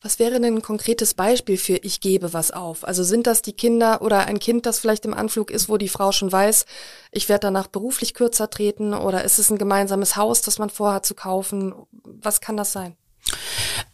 [0.00, 2.86] Was wäre denn ein konkretes Beispiel für ich gebe was auf?
[2.86, 5.88] Also sind das die Kinder oder ein Kind, das vielleicht im Anflug ist, wo die
[5.88, 6.66] Frau schon weiß,
[7.10, 11.04] ich werde danach beruflich kürzer treten oder ist es ein gemeinsames Haus, das man vorhat
[11.04, 11.74] zu kaufen?
[12.04, 12.96] Was kann das sein?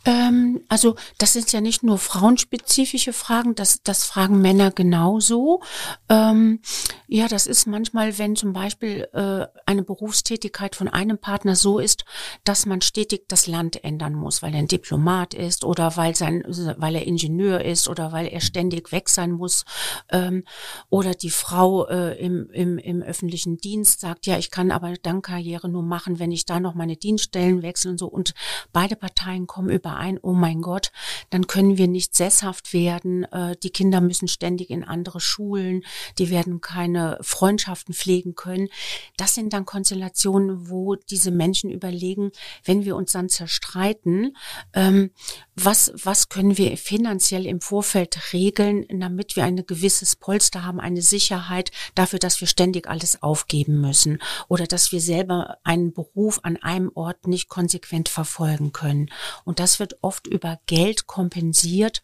[0.05, 5.63] Ähm, also das sind ja nicht nur frauenspezifische Fragen, das, das fragen Männer genauso.
[6.09, 6.61] Ähm,
[7.07, 12.05] ja, das ist manchmal, wenn zum Beispiel äh, eine Berufstätigkeit von einem Partner so ist,
[12.45, 16.45] dass man stetig das Land ändern muss, weil er ein Diplomat ist oder weil, sein,
[16.77, 19.65] weil er Ingenieur ist oder weil er ständig weg sein muss.
[20.11, 20.45] Ähm,
[20.91, 25.23] oder die Frau äh, im, im, im öffentlichen Dienst sagt, ja, ich kann aber dann
[25.23, 28.07] Karriere nur machen, wenn ich da noch meine Dienststellen wechsle und so.
[28.07, 28.35] Und
[28.73, 30.91] beide Parteien kommen über überein, oh mein Gott,
[31.31, 35.85] dann können wir nicht sesshaft werden, äh, die Kinder müssen ständig in andere Schulen,
[36.19, 38.69] die werden keine Freundschaften pflegen können.
[39.17, 42.33] Das sind dann Konstellationen, wo diese Menschen überlegen,
[42.65, 44.37] wenn wir uns dann zerstreiten,
[44.73, 45.11] ähm,
[45.57, 51.03] was, was können wir finanziell im Vorfeld regeln, damit wir ein gewisses Polster haben, eine
[51.03, 56.57] Sicherheit dafür, dass wir ständig alles aufgeben müssen oder dass wir selber einen Beruf an
[56.57, 59.11] einem Ort nicht konsequent verfolgen können.
[59.45, 62.03] Und das wird oft über Geld kompensiert,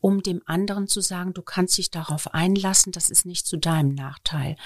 [0.00, 3.94] um dem anderen zu sagen, du kannst dich darauf einlassen, das ist nicht zu deinem
[3.94, 4.56] Nachteil.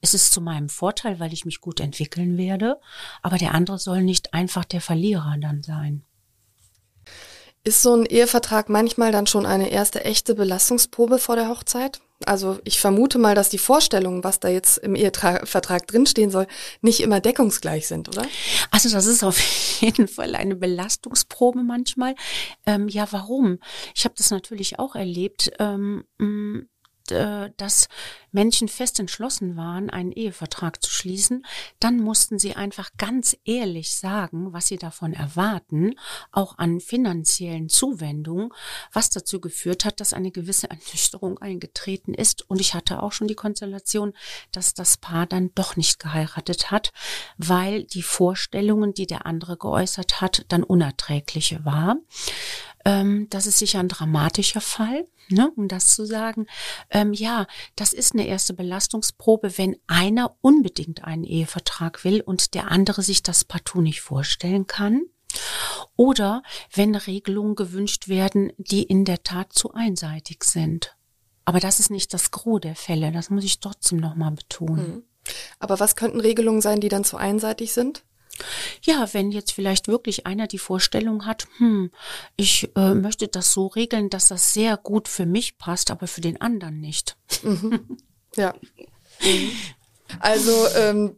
[0.00, 2.80] Es ist zu meinem Vorteil, weil ich mich gut entwickeln werde,
[3.22, 6.02] aber der andere soll nicht einfach der Verlierer dann sein.
[7.64, 12.00] Ist so ein Ehevertrag manchmal dann schon eine erste echte Belastungsprobe vor der Hochzeit?
[12.24, 16.46] Also ich vermute mal, dass die Vorstellungen, was da jetzt im Ehevertrag drinstehen soll,
[16.80, 18.26] nicht immer deckungsgleich sind, oder?
[18.70, 19.38] Also das ist auf
[19.80, 22.14] jeden Fall eine Belastungsprobe manchmal.
[22.64, 23.58] Ähm, ja, warum?
[23.94, 25.50] Ich habe das natürlich auch erlebt.
[25.58, 26.60] Ähm, mm,
[27.12, 27.88] äh, dass
[28.32, 31.46] Menschen fest entschlossen waren, einen Ehevertrag zu schließen,
[31.80, 35.94] dann mussten sie einfach ganz ehrlich sagen, was sie davon erwarten,
[36.32, 38.50] auch an finanziellen Zuwendungen,
[38.92, 42.48] was dazu geführt hat, dass eine gewisse Ernüchterung eingetreten ist.
[42.48, 44.12] Und ich hatte auch schon die Konstellation,
[44.52, 46.92] dass das Paar dann doch nicht geheiratet hat,
[47.38, 51.96] weil die Vorstellungen, die der andere geäußert hat, dann unerträgliche war.
[52.86, 56.46] Ähm, das ist sicher ein dramatischer Fall, ne, um das zu sagen.
[56.88, 62.70] Ähm, ja, das ist eine erste Belastungsprobe, wenn einer unbedingt einen Ehevertrag will und der
[62.70, 65.02] andere sich das partout nicht vorstellen kann.
[65.96, 70.96] Oder wenn Regelungen gewünscht werden, die in der Tat zu einseitig sind.
[71.44, 74.86] Aber das ist nicht das Gros der Fälle, das muss ich trotzdem nochmal betonen.
[74.86, 75.02] Hm.
[75.58, 78.04] Aber was könnten Regelungen sein, die dann zu einseitig sind?
[78.82, 81.90] Ja, wenn jetzt vielleicht wirklich einer die Vorstellung hat, hm,
[82.36, 86.20] ich äh, möchte das so regeln, dass das sehr gut für mich passt, aber für
[86.20, 87.16] den anderen nicht.
[87.42, 87.98] Mhm.
[88.38, 88.52] Ja.
[89.22, 89.50] Mhm.
[90.20, 91.16] Also ähm,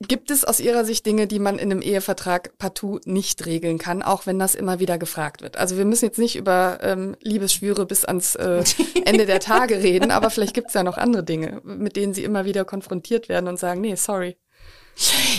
[0.00, 4.02] gibt es aus Ihrer Sicht Dinge, die man in einem Ehevertrag partout nicht regeln kann,
[4.02, 5.56] auch wenn das immer wieder gefragt wird?
[5.56, 8.64] Also wir müssen jetzt nicht über ähm, Liebesschwüre bis ans äh,
[9.04, 12.24] Ende der Tage reden, aber vielleicht gibt es ja noch andere Dinge, mit denen Sie
[12.24, 14.36] immer wieder konfrontiert werden und sagen, nee, sorry.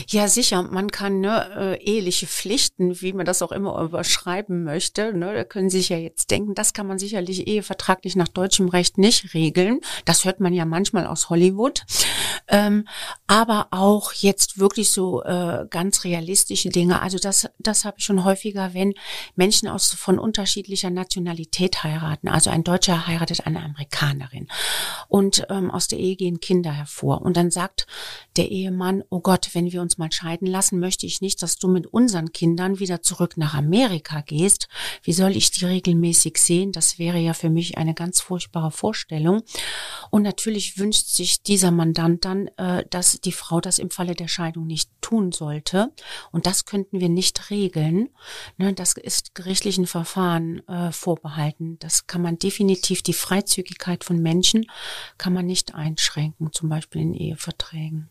[0.10, 0.63] Ja, sicher.
[0.63, 5.44] Man kann ne, äh, eheliche Pflichten, wie man das auch immer überschreiben möchte, ne, da
[5.44, 9.34] können Sie sich ja jetzt denken, das kann man sicherlich ehevertraglich nach deutschem Recht nicht
[9.34, 9.80] regeln.
[10.06, 11.84] Das hört man ja manchmal aus Hollywood.
[12.48, 12.88] Ähm,
[13.28, 17.02] aber auch jetzt wirklich so äh, ganz realistische Dinge.
[17.02, 18.94] Also das, das habe ich schon häufiger, wenn
[19.36, 22.28] Menschen aus von unterschiedlicher Nationalität heiraten.
[22.28, 24.48] Also ein Deutscher heiratet eine Amerikanerin
[25.08, 27.22] und ähm, aus der Ehe gehen Kinder hervor.
[27.22, 27.88] Und dann sagt
[28.38, 31.67] der Ehemann, oh Gott, wenn wir uns mal scheiden lassen, möchte ich nicht, dass du
[31.67, 34.67] mit unseren Kindern wieder zurück nach Amerika gehst.
[35.03, 36.71] Wie soll ich die regelmäßig sehen?
[36.71, 39.43] Das wäre ja für mich eine ganz furchtbare Vorstellung.
[40.10, 44.27] Und natürlich wünscht sich dieser Mandant dann, äh, dass die Frau das im Falle der
[44.27, 45.91] Scheidung nicht tun sollte.
[46.31, 48.10] Und das könnten wir nicht regeln.
[48.58, 51.77] Ne, das ist gerichtlichen Verfahren äh, vorbehalten.
[51.79, 54.65] Das kann man definitiv, die Freizügigkeit von Menschen
[55.17, 58.10] kann man nicht einschränken, zum Beispiel in Eheverträgen.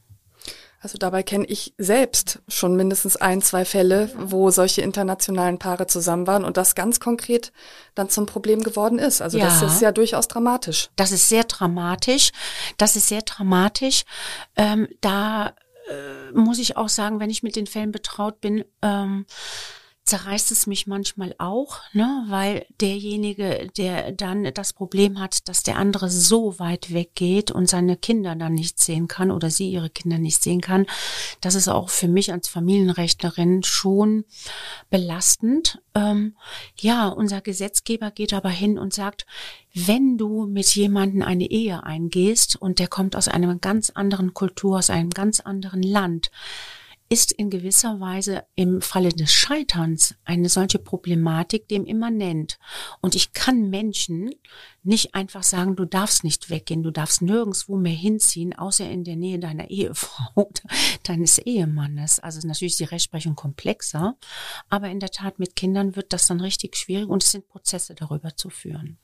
[0.84, 6.26] Also dabei kenne ich selbst schon mindestens ein, zwei Fälle, wo solche internationalen Paare zusammen
[6.26, 7.52] waren und das ganz konkret
[7.94, 9.22] dann zum Problem geworden ist.
[9.22, 9.46] Also ja.
[9.46, 10.90] das ist ja durchaus dramatisch.
[10.96, 12.32] Das ist sehr dramatisch.
[12.76, 14.04] Das ist sehr dramatisch.
[14.56, 15.54] Ähm, da
[15.88, 19.24] äh, muss ich auch sagen, wenn ich mit den Fällen betraut bin, ähm,
[20.04, 25.76] zerreißt es mich manchmal auch, ne, weil derjenige, der dann das Problem hat, dass der
[25.76, 30.18] andere so weit weggeht und seine Kinder dann nicht sehen kann oder sie ihre Kinder
[30.18, 30.86] nicht sehen kann,
[31.40, 34.26] das ist auch für mich als Familienrechtlerin schon
[34.90, 35.80] belastend.
[35.94, 36.36] Ähm,
[36.78, 39.24] ja, unser Gesetzgeber geht aber hin und sagt,
[39.72, 44.78] wenn du mit jemandem eine Ehe eingehst und der kommt aus einer ganz anderen Kultur,
[44.78, 46.30] aus einem ganz anderen Land,
[47.14, 52.58] ist in gewisser Weise im Falle des Scheiterns eine solche Problematik dem immanent.
[53.02, 54.32] Und ich kann Menschen
[54.82, 59.14] nicht einfach sagen, du darfst nicht weggehen, du darfst nirgendswo mehr hinziehen, außer in der
[59.14, 60.62] Nähe deiner Ehefrau oder
[61.04, 62.18] deines Ehemannes.
[62.18, 64.16] Also natürlich ist die Rechtsprechung komplexer,
[64.68, 67.94] aber in der Tat mit Kindern wird das dann richtig schwierig und es sind Prozesse
[67.94, 68.98] darüber zu führen.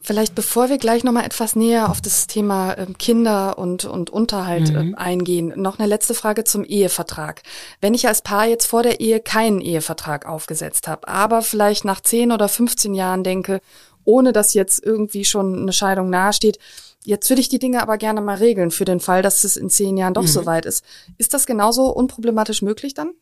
[0.00, 4.70] Vielleicht bevor wir gleich nochmal etwas näher auf das Thema äh, Kinder und, und Unterhalt
[4.70, 7.42] äh, eingehen, noch eine letzte Frage zum Ehevertrag.
[7.80, 12.00] Wenn ich als Paar jetzt vor der Ehe keinen Ehevertrag aufgesetzt habe, aber vielleicht nach
[12.00, 13.60] 10 oder 15 Jahren denke,
[14.04, 16.58] ohne dass jetzt irgendwie schon eine Scheidung nahesteht,
[17.04, 19.68] jetzt würde ich die Dinge aber gerne mal regeln für den Fall, dass es in
[19.68, 20.28] zehn Jahren doch mhm.
[20.28, 20.84] so weit ist.
[21.18, 23.14] Ist das genauso unproblematisch möglich dann?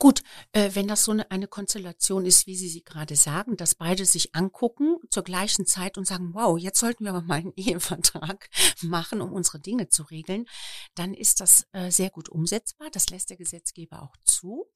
[0.00, 3.74] Gut, äh, wenn das so eine, eine Konstellation ist, wie Sie sie gerade sagen, dass
[3.74, 7.52] beide sich angucken zur gleichen Zeit und sagen, wow, jetzt sollten wir aber mal einen
[7.56, 8.48] Ehevertrag
[8.80, 10.46] machen, um unsere Dinge zu regeln,
[10.94, 12.88] dann ist das äh, sehr gut umsetzbar.
[12.90, 14.70] Das lässt der Gesetzgeber auch zu.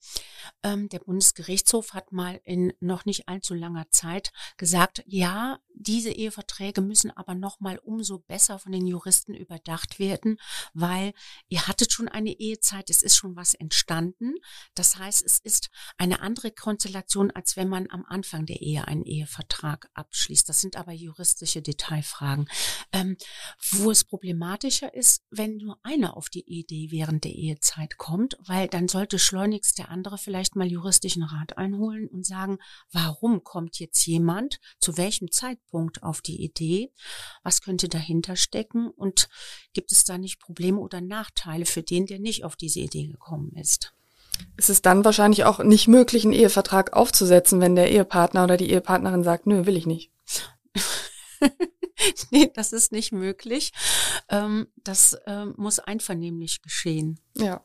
[0.61, 6.81] Ähm, der Bundesgerichtshof hat mal in noch nicht allzu langer Zeit gesagt, ja, diese Eheverträge
[6.81, 10.37] müssen aber noch mal umso besser von den Juristen überdacht werden,
[10.73, 11.13] weil
[11.49, 14.35] ihr hattet schon eine Ehezeit, es ist schon was entstanden.
[14.73, 19.03] Das heißt, es ist eine andere Konstellation, als wenn man am Anfang der Ehe einen
[19.03, 20.47] Ehevertrag abschließt.
[20.47, 22.47] Das sind aber juristische Detailfragen.
[22.93, 23.17] Ähm,
[23.71, 28.67] wo es problematischer ist, wenn nur einer auf die Idee während der Ehezeit kommt, weil
[28.67, 32.59] dann sollte schleunigst der andere vielleicht mal juristischen Rat einholen und sagen,
[32.91, 35.64] warum kommt jetzt jemand, zu welchem Zeitpunkt
[36.01, 36.91] auf die Idee,
[37.43, 39.27] was könnte dahinter stecken und
[39.73, 43.51] gibt es da nicht Probleme oder Nachteile für den, der nicht auf diese Idee gekommen
[43.55, 43.93] ist
[44.57, 48.69] ist es dann wahrscheinlich auch nicht möglich, einen Ehevertrag aufzusetzen, wenn der Ehepartner oder die
[48.69, 50.11] Ehepartnerin sagt, nö, will ich nicht.
[52.31, 53.71] nee, das ist nicht möglich.
[54.29, 57.19] Ähm, das ähm, muss einvernehmlich geschehen.
[57.35, 57.63] Ja.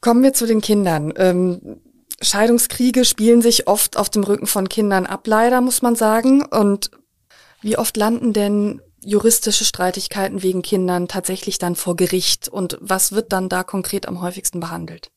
[0.00, 1.12] Kommen wir zu den Kindern.
[2.20, 6.44] Scheidungskriege spielen sich oft auf dem Rücken von Kindern ab, leider, muss man sagen.
[6.44, 6.90] Und
[7.60, 12.48] wie oft landen denn juristische Streitigkeiten wegen Kindern tatsächlich dann vor Gericht?
[12.48, 15.10] Und was wird dann da konkret am häufigsten behandelt?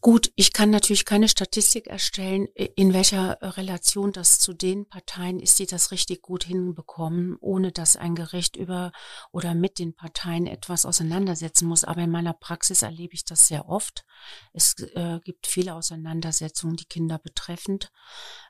[0.00, 5.58] Gut, ich kann natürlich keine Statistik erstellen, in welcher Relation das zu den Parteien ist,
[5.58, 8.92] die das richtig gut hinbekommen, ohne dass ein Gericht über
[9.32, 11.84] oder mit den Parteien etwas auseinandersetzen muss.
[11.84, 14.04] Aber in meiner Praxis erlebe ich das sehr oft.
[14.52, 17.90] Es äh, gibt viele Auseinandersetzungen, die Kinder betreffend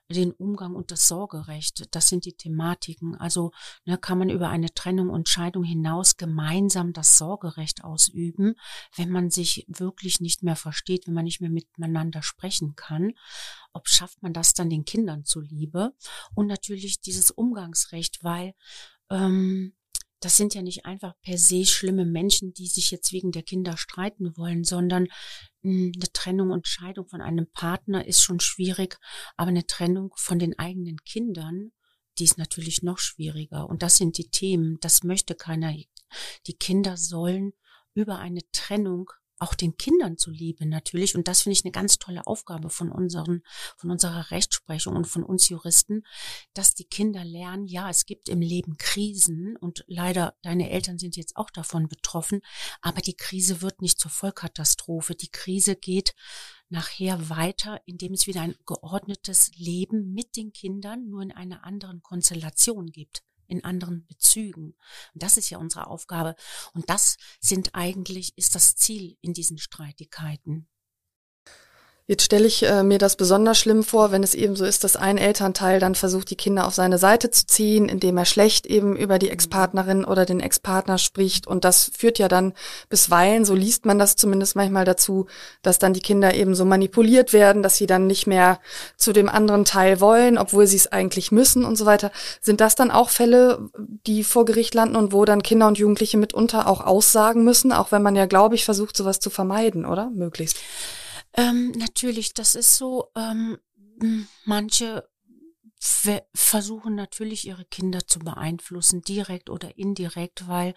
[0.09, 1.95] den Umgang und das Sorgerecht.
[1.95, 3.15] Das sind die Thematiken.
[3.15, 3.53] Also
[3.85, 8.55] ne, kann man über eine Trennung und Scheidung hinaus gemeinsam das Sorgerecht ausüben,
[8.97, 13.13] wenn man sich wirklich nicht mehr versteht, wenn man nicht mehr miteinander sprechen kann.
[13.73, 15.95] Ob schafft man das dann den Kindern zuliebe?
[16.35, 18.55] Und natürlich dieses Umgangsrecht, weil
[19.11, 19.75] ähm,
[20.25, 23.77] das sind ja nicht einfach per se schlimme Menschen, die sich jetzt wegen der Kinder
[23.77, 25.09] streiten wollen, sondern
[25.63, 28.99] hm, eine Trennung und Scheidung von einem Partner ist schon schwierig,
[29.37, 31.73] aber eine Trennung von den eigenen Kindern,
[32.19, 33.69] die ist natürlich noch schwieriger.
[33.69, 35.75] Und das sind die Themen, das möchte keiner.
[36.47, 37.53] Die Kinder sollen
[37.93, 39.11] über eine Trennung
[39.45, 41.15] auch den Kindern zuliebe natürlich.
[41.15, 43.43] Und das finde ich eine ganz tolle Aufgabe von unseren,
[43.77, 46.03] von unserer Rechtsprechung und von uns Juristen,
[46.55, 51.17] dass die Kinder lernen, ja, es gibt im Leben Krisen und leider deine Eltern sind
[51.17, 52.41] jetzt auch davon betroffen,
[52.81, 55.15] aber die Krise wird nicht zur Vollkatastrophe.
[55.15, 56.15] Die Krise geht
[56.71, 62.03] nachher weiter, indem es wieder ein geordnetes Leben mit den Kindern nur in einer anderen
[62.03, 63.23] Konstellation gibt
[63.55, 64.75] in anderen Bezügen.
[65.15, 66.37] Und das ist ja unsere Aufgabe.
[66.73, 70.69] Und das sind eigentlich, ist das Ziel in diesen Streitigkeiten.
[72.07, 74.95] Jetzt stelle ich äh, mir das besonders schlimm vor, wenn es eben so ist, dass
[74.95, 78.95] ein Elternteil dann versucht, die Kinder auf seine Seite zu ziehen, indem er schlecht eben
[78.95, 81.47] über die Ex-Partnerin oder den Ex-Partner spricht.
[81.47, 82.53] Und das führt ja dann
[82.91, 85.29] bisweilen, so liest man das zumindest manchmal dazu,
[85.63, 88.61] dass dann die Kinder eben so manipuliert werden, dass sie dann nicht mehr
[88.99, 92.13] zu dem anderen Teil wollen, obwohl sie es eigentlich müssen und so weiter.
[92.43, 93.71] Sind das dann auch Fälle,
[94.07, 97.93] die vor Gericht landen und wo dann Kinder und Jugendliche mitunter auch aussagen müssen, auch
[97.93, 100.11] wenn man ja, glaube ich, versucht, sowas zu vermeiden, oder?
[100.15, 100.59] Möglichst.
[101.35, 103.59] Ähm, natürlich, das ist so, ähm,
[104.45, 105.09] manche
[106.35, 110.75] versuchen natürlich ihre Kinder zu beeinflussen, direkt oder indirekt, weil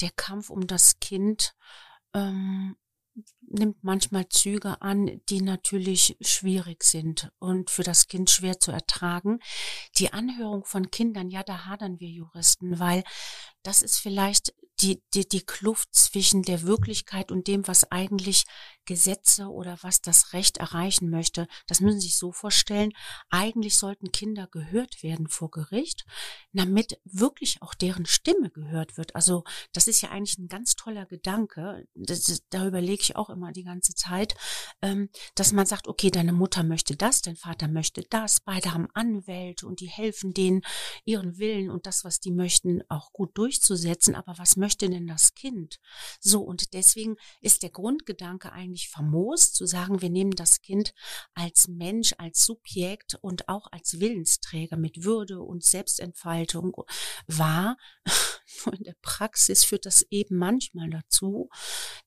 [0.00, 1.56] der Kampf um das Kind
[2.14, 2.76] ähm,
[3.40, 9.40] nimmt manchmal Züge an, die natürlich schwierig sind und für das Kind schwer zu ertragen.
[9.98, 13.04] Die Anhörung von Kindern, ja, da hadern wir Juristen, weil
[13.62, 18.44] das ist vielleicht die, die, die Kluft zwischen der Wirklichkeit und dem, was eigentlich
[18.84, 21.46] Gesetze oder was das Recht erreichen möchte.
[21.66, 22.92] Das müssen Sie sich so vorstellen.
[23.30, 26.04] Eigentlich sollten Kinder gehört werden vor Gericht,
[26.52, 29.14] damit wirklich auch deren Stimme gehört wird.
[29.14, 31.86] Also das ist ja eigentlich ein ganz toller Gedanke.
[31.94, 34.34] Das, da überlege ich auch immer die ganze Zeit,
[34.82, 38.88] ähm, dass man sagt, okay, deine Mutter möchte das, dein Vater möchte das, beide haben
[38.94, 40.62] Anwälte und die helfen denen,
[41.04, 44.14] ihren Willen und das, was die möchten, auch gut durchzusetzen.
[44.14, 45.80] Aber was möchte denn das Kind?
[46.20, 50.94] So, und deswegen ist der Grundgedanke eigentlich eigentlich famos, zu sagen, wir nehmen das Kind
[51.34, 56.74] als Mensch, als Subjekt und auch als Willensträger mit Würde und Selbstentfaltung
[57.28, 57.76] wahr.
[58.78, 61.48] In der Praxis führt das eben manchmal dazu,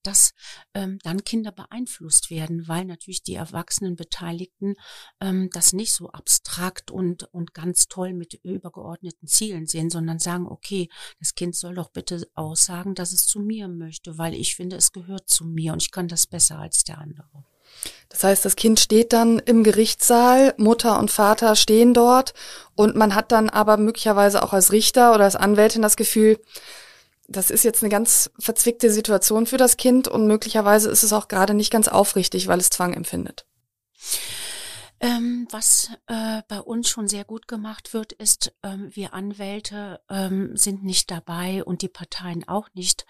[0.03, 0.33] dass
[0.73, 4.75] ähm, dann Kinder beeinflusst werden, weil natürlich die erwachsenen Beteiligten
[5.19, 10.47] ähm, das nicht so abstrakt und, und ganz toll mit übergeordneten Zielen sehen, sondern sagen,
[10.47, 10.89] okay,
[11.19, 14.91] das Kind soll doch bitte aussagen, dass es zu mir möchte, weil ich finde, es
[14.91, 17.45] gehört zu mir und ich kann das besser als der andere.
[18.09, 22.33] Das heißt, das Kind steht dann im Gerichtssaal, Mutter und Vater stehen dort
[22.75, 26.39] und man hat dann aber möglicherweise auch als Richter oder als Anwältin das Gefühl,
[27.27, 31.27] das ist jetzt eine ganz verzwickte Situation für das Kind und möglicherweise ist es auch
[31.27, 33.45] gerade nicht ganz aufrichtig, weil es Zwang empfindet.
[34.99, 40.57] Ähm, was äh, bei uns schon sehr gut gemacht wird, ist, ähm, wir Anwälte ähm,
[40.57, 43.05] sind nicht dabei und die Parteien auch nicht.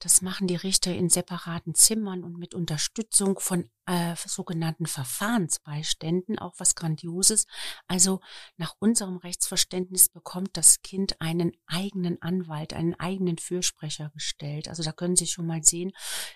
[0.00, 6.54] Das machen die Richter in separaten Zimmern und mit Unterstützung von äh, sogenannten Verfahrensbeiständen, auch
[6.58, 7.48] was Grandioses.
[7.88, 8.20] Also
[8.56, 14.68] nach unserem Rechtsverständnis bekommt das Kind einen eigenen Anwalt, einen eigenen Fürsprecher gestellt.
[14.68, 15.90] Also da können Sie schon mal sehen,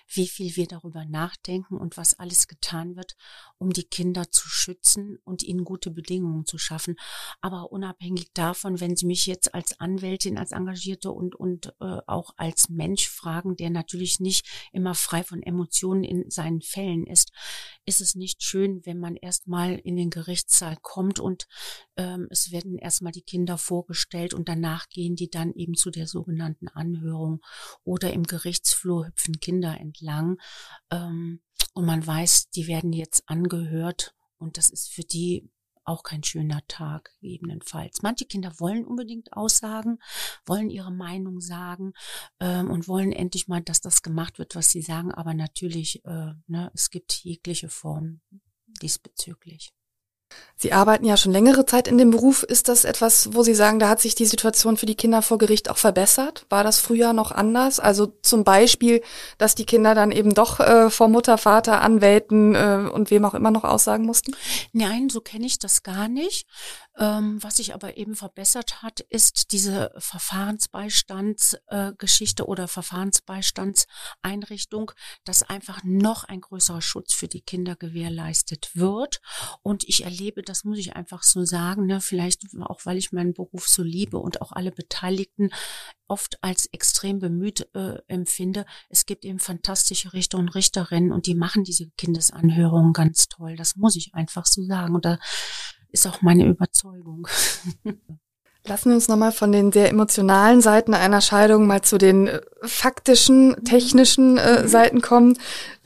[0.07, 3.15] wie viel wir darüber nachdenken und was alles getan wird,
[3.57, 6.97] um die Kinder zu schützen und ihnen gute Bedingungen zu schaffen.
[7.39, 12.31] Aber unabhängig davon, wenn Sie mich jetzt als Anwältin, als Engagierte und, und äh, auch
[12.35, 17.31] als Mensch fragen, der natürlich nicht immer frei von Emotionen in seinen Fällen ist,
[17.85, 21.47] ist es nicht schön, wenn man erstmal in den Gerichtssaal kommt und
[21.97, 26.07] ähm, es werden erstmal die Kinder vorgestellt und danach gehen die dann eben zu der
[26.07, 27.41] sogenannten Anhörung
[27.83, 30.37] oder im Gerichtsflur hüpfen Kinder entlang
[30.91, 31.41] ähm,
[31.73, 35.49] und man weiß, die werden jetzt angehört und das ist für die
[35.85, 38.01] auch kein schöner Tag gegebenenfalls.
[38.01, 39.99] Manche Kinder wollen unbedingt aussagen,
[40.45, 41.93] wollen ihre Meinung sagen
[42.39, 45.11] ähm, und wollen endlich mal, dass das gemacht wird, was sie sagen.
[45.13, 48.21] Aber natürlich, äh, ne, es gibt jegliche Formen
[48.81, 49.73] diesbezüglich.
[50.57, 52.43] Sie arbeiten ja schon längere Zeit in dem Beruf.
[52.43, 55.37] Ist das etwas, wo Sie sagen, da hat sich die Situation für die Kinder vor
[55.37, 56.45] Gericht auch verbessert?
[56.49, 57.81] War das früher noch anders?
[57.81, 59.01] Also zum Beispiel,
[59.37, 63.33] dass die Kinder dann eben doch äh, vor Mutter, Vater, Anwälten äh, und wem auch
[63.33, 64.33] immer noch aussagen mussten?
[64.71, 66.47] Nein, so kenne ich das gar nicht.
[66.97, 74.93] Ähm, was sich aber eben verbessert hat, ist diese Verfahrensbeistandsgeschichte äh, oder Verfahrensbeistandseinrichtung,
[75.25, 79.19] dass einfach noch ein größerer Schutz für die Kinder gewährleistet wird.
[79.61, 83.33] Und ich erlebe, das muss ich einfach so sagen, ne, vielleicht auch, weil ich meinen
[83.33, 85.49] Beruf so liebe und auch alle Beteiligten
[86.07, 88.65] oft als extrem bemüht äh, empfinde.
[88.89, 93.57] Es gibt eben fantastische Richter und Richterinnen und die machen diese Kindesanhörungen ganz toll.
[93.57, 94.93] Das muss ich einfach so sagen.
[94.95, 95.17] Und da
[95.95, 97.27] ist auch meine Überzeugung.
[98.67, 102.41] Lassen wir uns nochmal von den sehr emotionalen Seiten einer Scheidung mal zu den äh,
[102.63, 104.67] faktischen, technischen äh, mhm.
[104.67, 105.37] Seiten kommen.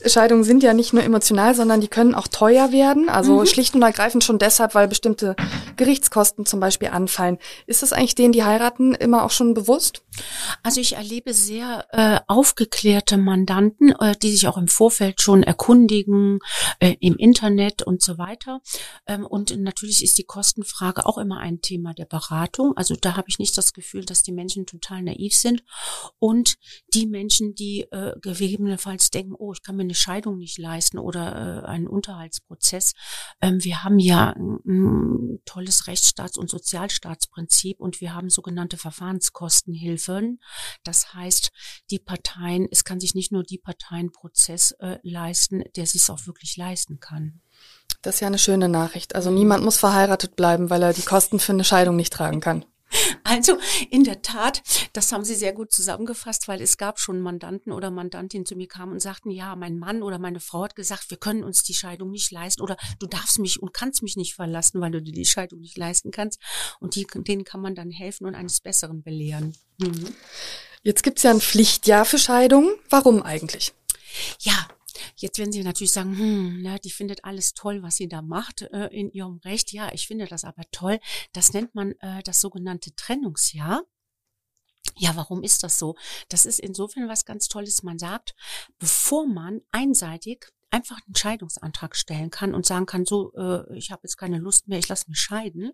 [0.05, 3.09] Scheidungen sind ja nicht nur emotional, sondern die können auch teuer werden.
[3.09, 3.45] Also mhm.
[3.45, 5.35] schlicht und ergreifend schon deshalb, weil bestimmte
[5.75, 7.37] Gerichtskosten zum Beispiel anfallen.
[7.67, 10.03] Ist das eigentlich denen, die heiraten, immer auch schon bewusst?
[10.63, 16.39] Also ich erlebe sehr äh, aufgeklärte Mandanten, äh, die sich auch im Vorfeld schon erkundigen,
[16.79, 18.61] äh, im Internet und so weiter.
[19.07, 22.73] Ähm, und natürlich ist die Kostenfrage auch immer ein Thema der Beratung.
[22.75, 25.63] Also da habe ich nicht das Gefühl, dass die Menschen total naiv sind.
[26.19, 26.55] Und
[26.93, 31.63] die Menschen, die äh, gegebenenfalls denken, oh, ich kann mir eine Scheidung nicht leisten oder
[31.63, 32.93] äh, einen Unterhaltsprozess.
[33.41, 40.39] Ähm, wir haben ja ein, ein tolles Rechtsstaats- und Sozialstaatsprinzip und wir haben sogenannte Verfahrenskostenhilfen.
[40.83, 41.51] Das heißt,
[41.89, 46.27] die Parteien, es kann sich nicht nur die Parteienprozess äh, leisten, der sich es auch
[46.27, 47.41] wirklich leisten kann.
[48.01, 49.15] Das ist ja eine schöne Nachricht.
[49.15, 52.63] Also niemand muss verheiratet bleiben, weil er die Kosten für eine Scheidung nicht tragen kann.
[53.23, 53.57] Also
[53.89, 54.63] in der Tat,
[54.93, 58.67] das haben Sie sehr gut zusammengefasst, weil es gab schon Mandanten oder Mandantinnen zu mir
[58.67, 61.73] kamen und sagten, ja, mein Mann oder meine Frau hat gesagt, wir können uns die
[61.73, 65.13] Scheidung nicht leisten oder du darfst mich und kannst mich nicht verlassen, weil du dir
[65.13, 66.39] die Scheidung nicht leisten kannst.
[66.79, 69.55] Und die, denen kann man dann helfen und eines Besseren belehren.
[69.77, 70.15] Mhm.
[70.81, 72.73] Jetzt gibt's ja ein Pflichtjahr für Scheidungen.
[72.89, 73.73] Warum eigentlich?
[74.39, 74.67] Ja,
[75.19, 78.61] Jetzt werden Sie natürlich sagen, hm, ne, die findet alles toll, was sie da macht
[78.61, 79.73] äh, in ihrem Recht.
[79.73, 80.99] Ja, ich finde das aber toll.
[81.33, 83.83] Das nennt man äh, das sogenannte Trennungsjahr.
[84.95, 85.95] Ja, warum ist das so?
[86.29, 87.83] Das ist insofern was ganz Tolles.
[87.83, 88.33] Man sagt,
[88.77, 94.01] bevor man einseitig einfach einen Scheidungsantrag stellen kann und sagen kann, so, äh, ich habe
[94.03, 95.71] jetzt keine Lust mehr, ich lasse mich scheiden,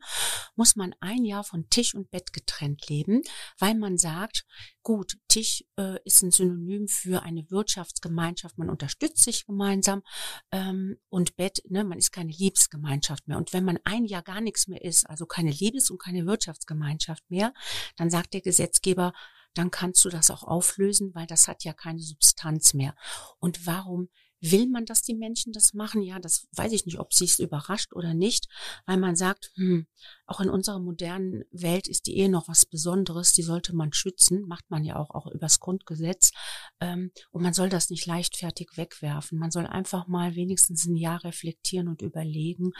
[0.55, 3.21] muss man ein Jahr von Tisch und Bett getrennt leben,
[3.59, 4.45] weil man sagt,
[4.83, 10.01] gut, Tisch äh, ist ein Synonym für eine Wirtschaftsgemeinschaft, man unterstützt sich gemeinsam
[10.51, 13.37] ähm, und Bett, ne, man ist keine Liebesgemeinschaft mehr.
[13.37, 17.23] Und wenn man ein Jahr gar nichts mehr ist, also keine Liebes- und keine Wirtschaftsgemeinschaft
[17.29, 17.53] mehr,
[17.97, 19.13] dann sagt der Gesetzgeber,
[19.55, 22.95] dann kannst du das auch auflösen, weil das hat ja keine Substanz mehr.
[23.39, 24.09] Und warum
[24.51, 26.03] Will man, dass die Menschen das machen?
[26.03, 28.47] Ja, das weiß ich nicht, ob sie es überrascht oder nicht,
[28.85, 29.87] weil man sagt, hm,
[30.27, 34.47] auch in unserer modernen Welt ist die Ehe noch was Besonderes, die sollte man schützen,
[34.47, 36.31] macht man ja auch, auch übers Grundgesetz.
[36.79, 39.39] Ähm, und man soll das nicht leichtfertig wegwerfen.
[39.39, 42.71] Man soll einfach mal wenigstens ein Jahr reflektieren und überlegen,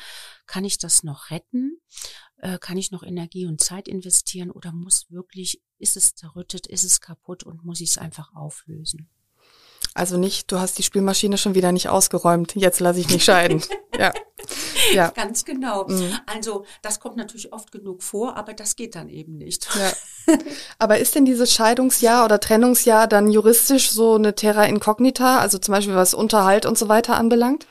[0.46, 1.80] kann ich das noch retten?
[2.38, 6.84] Äh, kann ich noch Energie und Zeit investieren oder muss wirklich, ist es zerrüttet, ist
[6.84, 9.10] es kaputt und muss ich es einfach auflösen?
[9.98, 13.64] Also nicht, du hast die Spielmaschine schon wieder nicht ausgeräumt, jetzt lasse ich mich scheiden.
[13.98, 14.12] ja.
[14.94, 15.08] ja.
[15.16, 15.88] Ganz genau.
[15.88, 16.20] Mhm.
[16.26, 19.70] Also das kommt natürlich oft genug vor, aber das geht dann eben nicht.
[19.74, 20.36] Ja.
[20.80, 25.72] Aber ist denn dieses Scheidungsjahr oder Trennungsjahr dann juristisch so eine Terra Incognita, also zum
[25.72, 27.68] Beispiel was Unterhalt und so weiter anbelangt?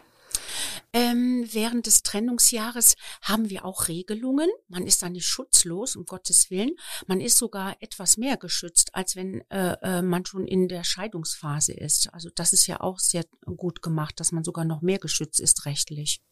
[0.95, 4.49] Ähm, während des Trennungsjahres haben wir auch Regelungen.
[4.69, 6.77] Man ist dann nicht schutzlos, um Gottes Willen.
[7.09, 11.73] Man ist sogar etwas mehr geschützt, als wenn äh, äh, man schon in der Scheidungsphase
[11.73, 12.15] ist.
[12.15, 13.25] Also das ist ja auch sehr
[13.57, 16.23] gut gemacht, dass man sogar noch mehr geschützt ist rechtlich.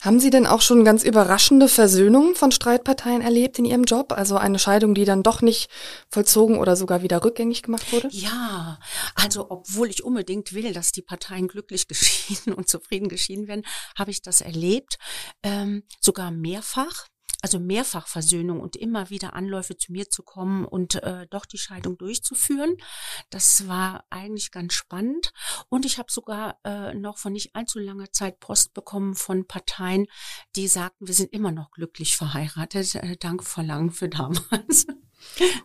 [0.00, 4.12] Haben Sie denn auch schon ganz überraschende Versöhnungen von Streitparteien erlebt in Ihrem Job?
[4.12, 5.70] Also eine Scheidung, die dann doch nicht
[6.10, 8.08] vollzogen oder sogar wieder rückgängig gemacht wurde?
[8.10, 8.78] Ja,
[9.14, 13.64] also obwohl ich unbedingt will, dass die Parteien glücklich geschieden und zufrieden geschieden werden,
[13.98, 14.98] habe ich das erlebt,
[15.42, 17.06] ähm, sogar mehrfach
[17.42, 21.98] also Mehrfachversöhnung und immer wieder Anläufe zu mir zu kommen und äh, doch die Scheidung
[21.98, 22.76] durchzuführen.
[23.30, 25.32] Das war eigentlich ganz spannend.
[25.68, 30.06] Und ich habe sogar äh, noch von nicht allzu langer Zeit Post bekommen von Parteien,
[30.54, 32.94] die sagten, wir sind immer noch glücklich verheiratet.
[32.96, 34.86] Äh, danke Verlangen für damals.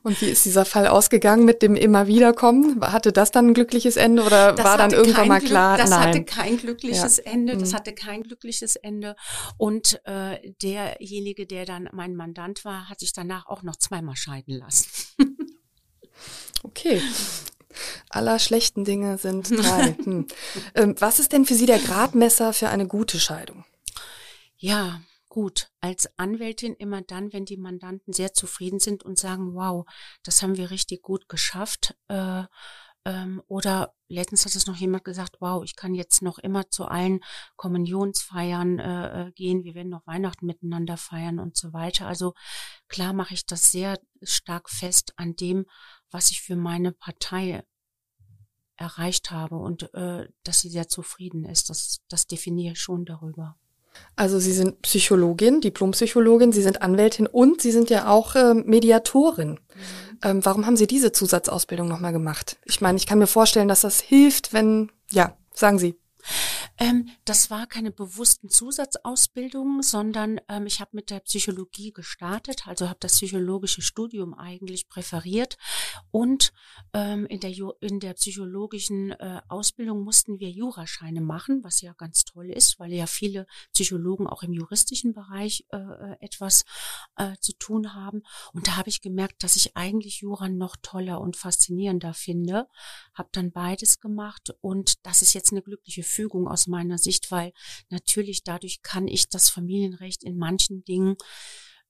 [0.03, 2.81] Und wie ist dieser Fall ausgegangen mit dem immer wiederkommen?
[2.81, 5.75] Hatte das dann ein glückliches Ende oder das war dann irgendwann mal klar?
[5.75, 6.07] Glück, das Nein.
[6.07, 7.23] hatte kein glückliches ja.
[7.31, 7.57] Ende.
[7.57, 7.75] Das mhm.
[7.75, 9.15] hatte kein glückliches Ende.
[9.57, 14.57] Und äh, derjenige, der dann mein Mandant war, hat sich danach auch noch zweimal scheiden
[14.57, 14.87] lassen.
[16.63, 17.01] okay.
[18.09, 19.95] Aller schlechten Dinge sind drei.
[20.03, 20.27] Hm.
[20.75, 23.63] Ähm, was ist denn für Sie der Gradmesser für eine gute Scheidung?
[24.57, 25.01] Ja,
[25.31, 29.87] gut als Anwältin immer dann, wenn die Mandanten sehr zufrieden sind und sagen, wow,
[30.23, 31.95] das haben wir richtig gut geschafft.
[32.09, 32.43] Äh,
[33.05, 36.83] ähm, oder letztens hat es noch jemand gesagt, wow, ich kann jetzt noch immer zu
[36.83, 37.21] allen
[37.55, 42.07] Kommunionsfeiern äh, äh, gehen, wir werden noch Weihnachten miteinander feiern und so weiter.
[42.07, 42.33] Also
[42.89, 45.65] klar mache ich das sehr stark fest an dem,
[46.09, 47.63] was ich für meine Partei
[48.75, 51.69] erreicht habe und äh, dass sie sehr zufrieden ist.
[51.69, 53.57] Das, das definiere ich schon darüber.
[54.15, 59.51] Also Sie sind Psychologin, Diplompsychologin, Sie sind Anwältin und Sie sind ja auch äh, Mediatorin.
[59.51, 59.57] Mhm.
[60.23, 62.57] Ähm, warum haben Sie diese Zusatzausbildung nochmal gemacht?
[62.65, 65.95] Ich meine, ich kann mir vorstellen, dass das hilft, wenn, ja, sagen Sie.
[66.81, 72.89] Ähm, das war keine bewussten Zusatzausbildungen, sondern ähm, ich habe mit der Psychologie gestartet, also
[72.89, 75.59] habe das psychologische Studium eigentlich präferiert
[76.09, 76.51] und
[76.93, 82.25] ähm, in, der, in der psychologischen äh, Ausbildung mussten wir Jurascheine machen, was ja ganz
[82.25, 86.65] toll ist, weil ja viele Psychologen auch im juristischen Bereich äh, äh etwas
[87.15, 88.23] äh, zu tun haben.
[88.53, 92.67] Und da habe ich gemerkt, dass ich eigentlich Jura noch toller und faszinierender finde,
[93.13, 97.53] habe dann beides gemacht und das ist jetzt eine glückliche Fügung aus meiner Sicht, weil
[97.89, 101.15] natürlich dadurch kann ich das Familienrecht in manchen Dingen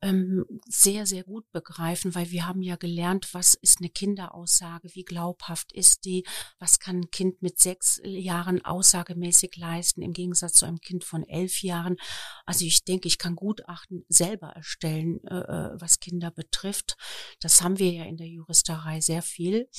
[0.01, 5.03] ähm, sehr, sehr gut begreifen, weil wir haben ja gelernt, was ist eine Kinderaussage, wie
[5.03, 6.25] glaubhaft ist die,
[6.59, 11.23] was kann ein Kind mit sechs Jahren aussagemäßig leisten, im Gegensatz zu einem Kind von
[11.23, 11.97] elf Jahren.
[12.45, 16.97] Also ich denke, ich kann Gutachten selber erstellen, äh, äh was Kinder betrifft.
[17.39, 19.69] Das haben wir ja in der Juristerei sehr viel.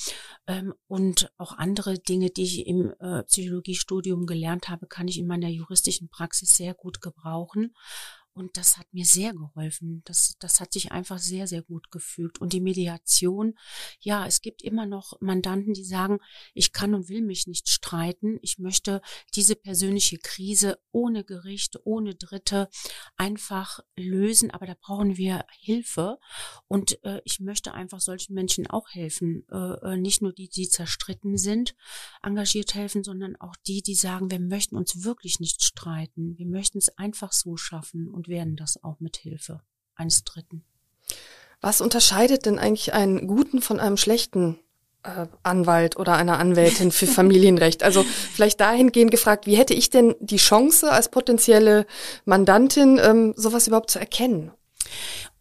[0.47, 5.27] Ähm, und auch andere Dinge, die ich im äh, Psychologiestudium gelernt habe, kann ich in
[5.27, 7.73] meiner juristischen Praxis sehr gut gebrauchen.
[8.33, 10.01] Und das hat mir sehr geholfen.
[10.05, 12.41] Das, das hat sich einfach sehr, sehr gut gefügt.
[12.41, 13.57] Und die Mediation,
[13.99, 16.19] ja, es gibt immer noch Mandanten, die sagen,
[16.53, 18.39] ich kann und will mich nicht streiten.
[18.41, 19.01] Ich möchte
[19.35, 22.69] diese persönliche Krise ohne Gericht, ohne Dritte
[23.17, 24.49] einfach lösen.
[24.49, 26.17] Aber da brauchen wir Hilfe.
[26.67, 29.45] Und äh, ich möchte einfach solchen Menschen auch helfen.
[29.51, 31.75] Äh, äh nicht nur die, die zerstritten sind,
[32.23, 36.37] engagiert helfen, sondern auch die, die sagen, wir möchten uns wirklich nicht streiten.
[36.37, 38.09] Wir möchten es einfach so schaffen.
[38.09, 39.61] Und und werden das auch mit Hilfe
[39.95, 40.63] eines Dritten.
[41.61, 44.59] Was unterscheidet denn eigentlich einen guten von einem schlechten
[45.03, 47.83] äh, Anwalt oder einer Anwältin für Familienrecht?
[47.83, 51.85] Also vielleicht dahingehend gefragt, wie hätte ich denn die Chance als potenzielle
[52.25, 54.51] Mandantin, ähm, sowas überhaupt zu erkennen?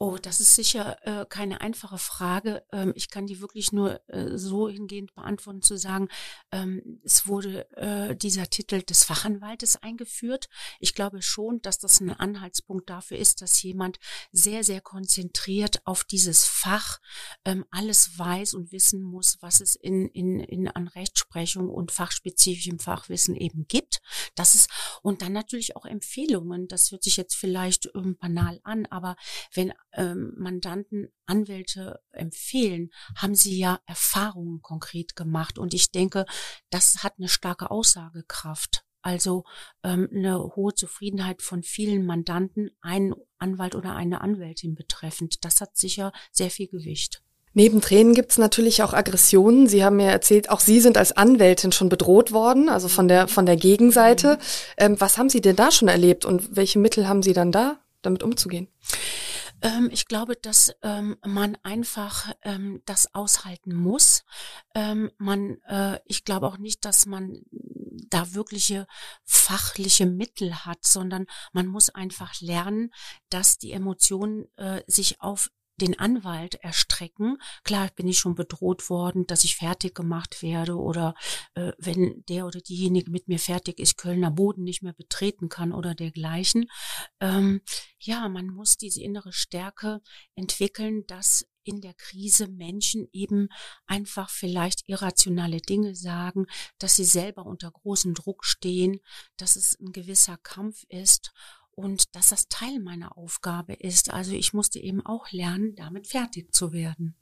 [0.04, 2.64] Oh, das ist sicher äh, keine einfache Frage.
[2.72, 6.08] Ähm, ich kann die wirklich nur äh, so hingehend beantworten, zu sagen,
[6.50, 10.48] ähm, es wurde äh, dieser Titel des Fachanwaltes eingeführt.
[10.80, 14.00] Ich glaube schon, dass das ein Anhaltspunkt dafür ist, dass jemand
[14.32, 16.98] sehr, sehr konzentriert auf dieses Fach
[17.44, 22.80] ähm, alles weiß und wissen muss, was es in, in, in an Rechtsprechung und fachspezifischem
[22.80, 24.02] Fachwissen eben gibt.
[24.34, 24.68] Das ist,
[25.02, 26.66] und dann natürlich auch Empfehlungen.
[26.66, 29.14] Das hört sich jetzt vielleicht ähm, banal an, aber
[29.54, 35.58] wenn ähm, Mandanten Anwälte empfehlen, haben sie ja Erfahrungen konkret gemacht.
[35.58, 36.26] Und ich denke,
[36.70, 38.84] das hat eine starke Aussagekraft.
[39.02, 39.44] Also
[39.82, 45.44] ähm, eine hohe Zufriedenheit von vielen Mandanten, einen Anwalt oder eine Anwältin betreffend.
[45.44, 47.22] Das hat sicher sehr viel Gewicht.
[47.54, 49.66] Neben Tränen gibt es natürlich auch Aggressionen.
[49.66, 53.28] Sie haben mir erzählt, auch Sie sind als Anwältin schon bedroht worden, also von der
[53.28, 54.36] von der Gegenseite.
[54.36, 54.40] Mhm.
[54.78, 57.78] Ähm, was haben Sie denn da schon erlebt und welche Mittel haben Sie dann da,
[58.00, 58.68] damit umzugehen?
[59.62, 64.24] Ähm, ich glaube, dass ähm, man einfach ähm, das aushalten muss.
[64.74, 67.42] Ähm, man, äh, ich glaube auch nicht, dass man
[68.08, 68.86] da wirkliche
[69.24, 72.90] fachliche Mittel hat, sondern man muss einfach lernen,
[73.30, 77.38] dass die Emotionen äh, sich auf den Anwalt erstrecken.
[77.64, 81.14] Klar bin ich schon bedroht worden, dass ich fertig gemacht werde oder
[81.54, 85.72] äh, wenn der oder diejenige mit mir fertig ist, Kölner Boden nicht mehr betreten kann
[85.72, 86.66] oder dergleichen.
[87.20, 87.62] Ähm,
[87.98, 90.00] ja, man muss diese innere Stärke
[90.34, 93.48] entwickeln, dass in der Krise Menschen eben
[93.86, 96.46] einfach vielleicht irrationale Dinge sagen,
[96.78, 99.00] dass sie selber unter großem Druck stehen,
[99.36, 101.32] dass es ein gewisser Kampf ist
[101.74, 104.12] und dass das Teil meiner Aufgabe ist.
[104.12, 107.14] Also ich musste eben auch lernen, damit fertig zu werden.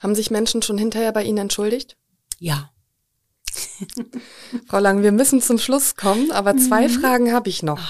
[0.00, 1.96] Haben sich Menschen schon hinterher bei Ihnen entschuldigt?
[2.38, 2.70] Ja.
[4.66, 6.92] Frau Lang, wir müssen zum Schluss kommen, aber zwei mhm.
[6.92, 7.80] Fragen habe ich noch.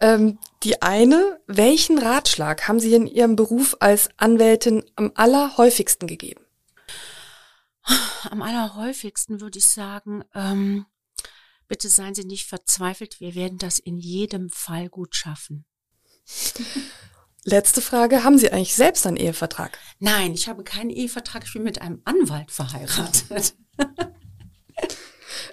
[0.00, 6.40] Ähm, die eine, welchen Ratschlag haben Sie in Ihrem Beruf als Anwältin am allerhäufigsten gegeben?
[8.30, 10.86] Am allerhäufigsten würde ich sagen, ähm,
[11.72, 15.64] Bitte seien Sie nicht verzweifelt, wir werden das in jedem Fall gut schaffen.
[17.44, 19.78] Letzte Frage, haben Sie eigentlich selbst einen Ehevertrag?
[19.98, 23.54] Nein, ich habe keinen Ehevertrag, ich bin mit einem Anwalt verheiratet.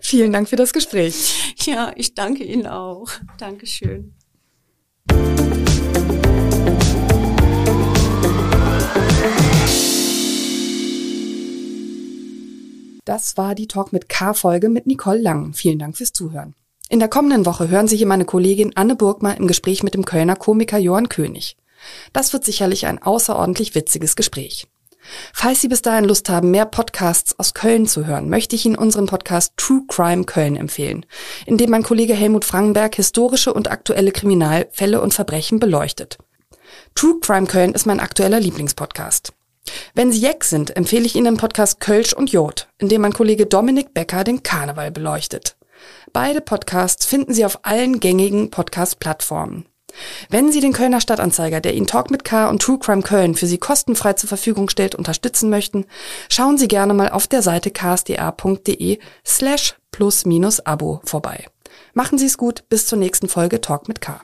[0.02, 1.56] Vielen Dank für das Gespräch.
[1.66, 3.10] Ja, ich danke Ihnen auch.
[3.38, 4.14] Dankeschön.
[13.10, 15.54] Das war die Talk mit K-Folge mit Nicole Lang.
[15.56, 16.54] Vielen Dank fürs Zuhören.
[16.90, 20.06] In der kommenden Woche hören Sie hier meine Kollegin Anne Burgmer im Gespräch mit dem
[20.06, 21.58] Kölner Komiker Johann König.
[22.14, 24.68] Das wird sicherlich ein außerordentlich witziges Gespräch.
[25.34, 28.76] Falls Sie bis dahin Lust haben, mehr Podcasts aus Köln zu hören, möchte ich Ihnen
[28.76, 31.04] unseren Podcast True Crime Köln empfehlen,
[31.48, 36.20] in dem mein Kollege Helmut Frankenberg historische und aktuelle Kriminalfälle und Verbrechen beleuchtet.
[36.94, 39.34] True Crime Köln ist mein aktueller Lieblingspodcast.
[39.94, 43.14] Wenn Sie Jeck sind, empfehle ich Ihnen den Podcast Kölsch und Jod, in dem mein
[43.14, 45.58] Kollege Dominik Becker den Karneval beleuchtet.
[46.14, 49.66] Beide Podcasts finden Sie auf allen gängigen Podcast-Plattformen.
[50.30, 53.48] Wenn Sie den Kölner Stadtanzeiger, der Ihnen Talk mit K und True Crime Köln für
[53.48, 55.86] Sie kostenfrei zur Verfügung stellt, unterstützen möchten,
[56.30, 61.46] schauen Sie gerne mal auf der Seite ksda.de slash plus minus Abo vorbei.
[61.94, 64.22] Machen Sie es gut, bis zur nächsten Folge Talk mit K.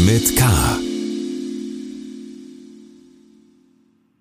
[0.00, 0.69] mit K.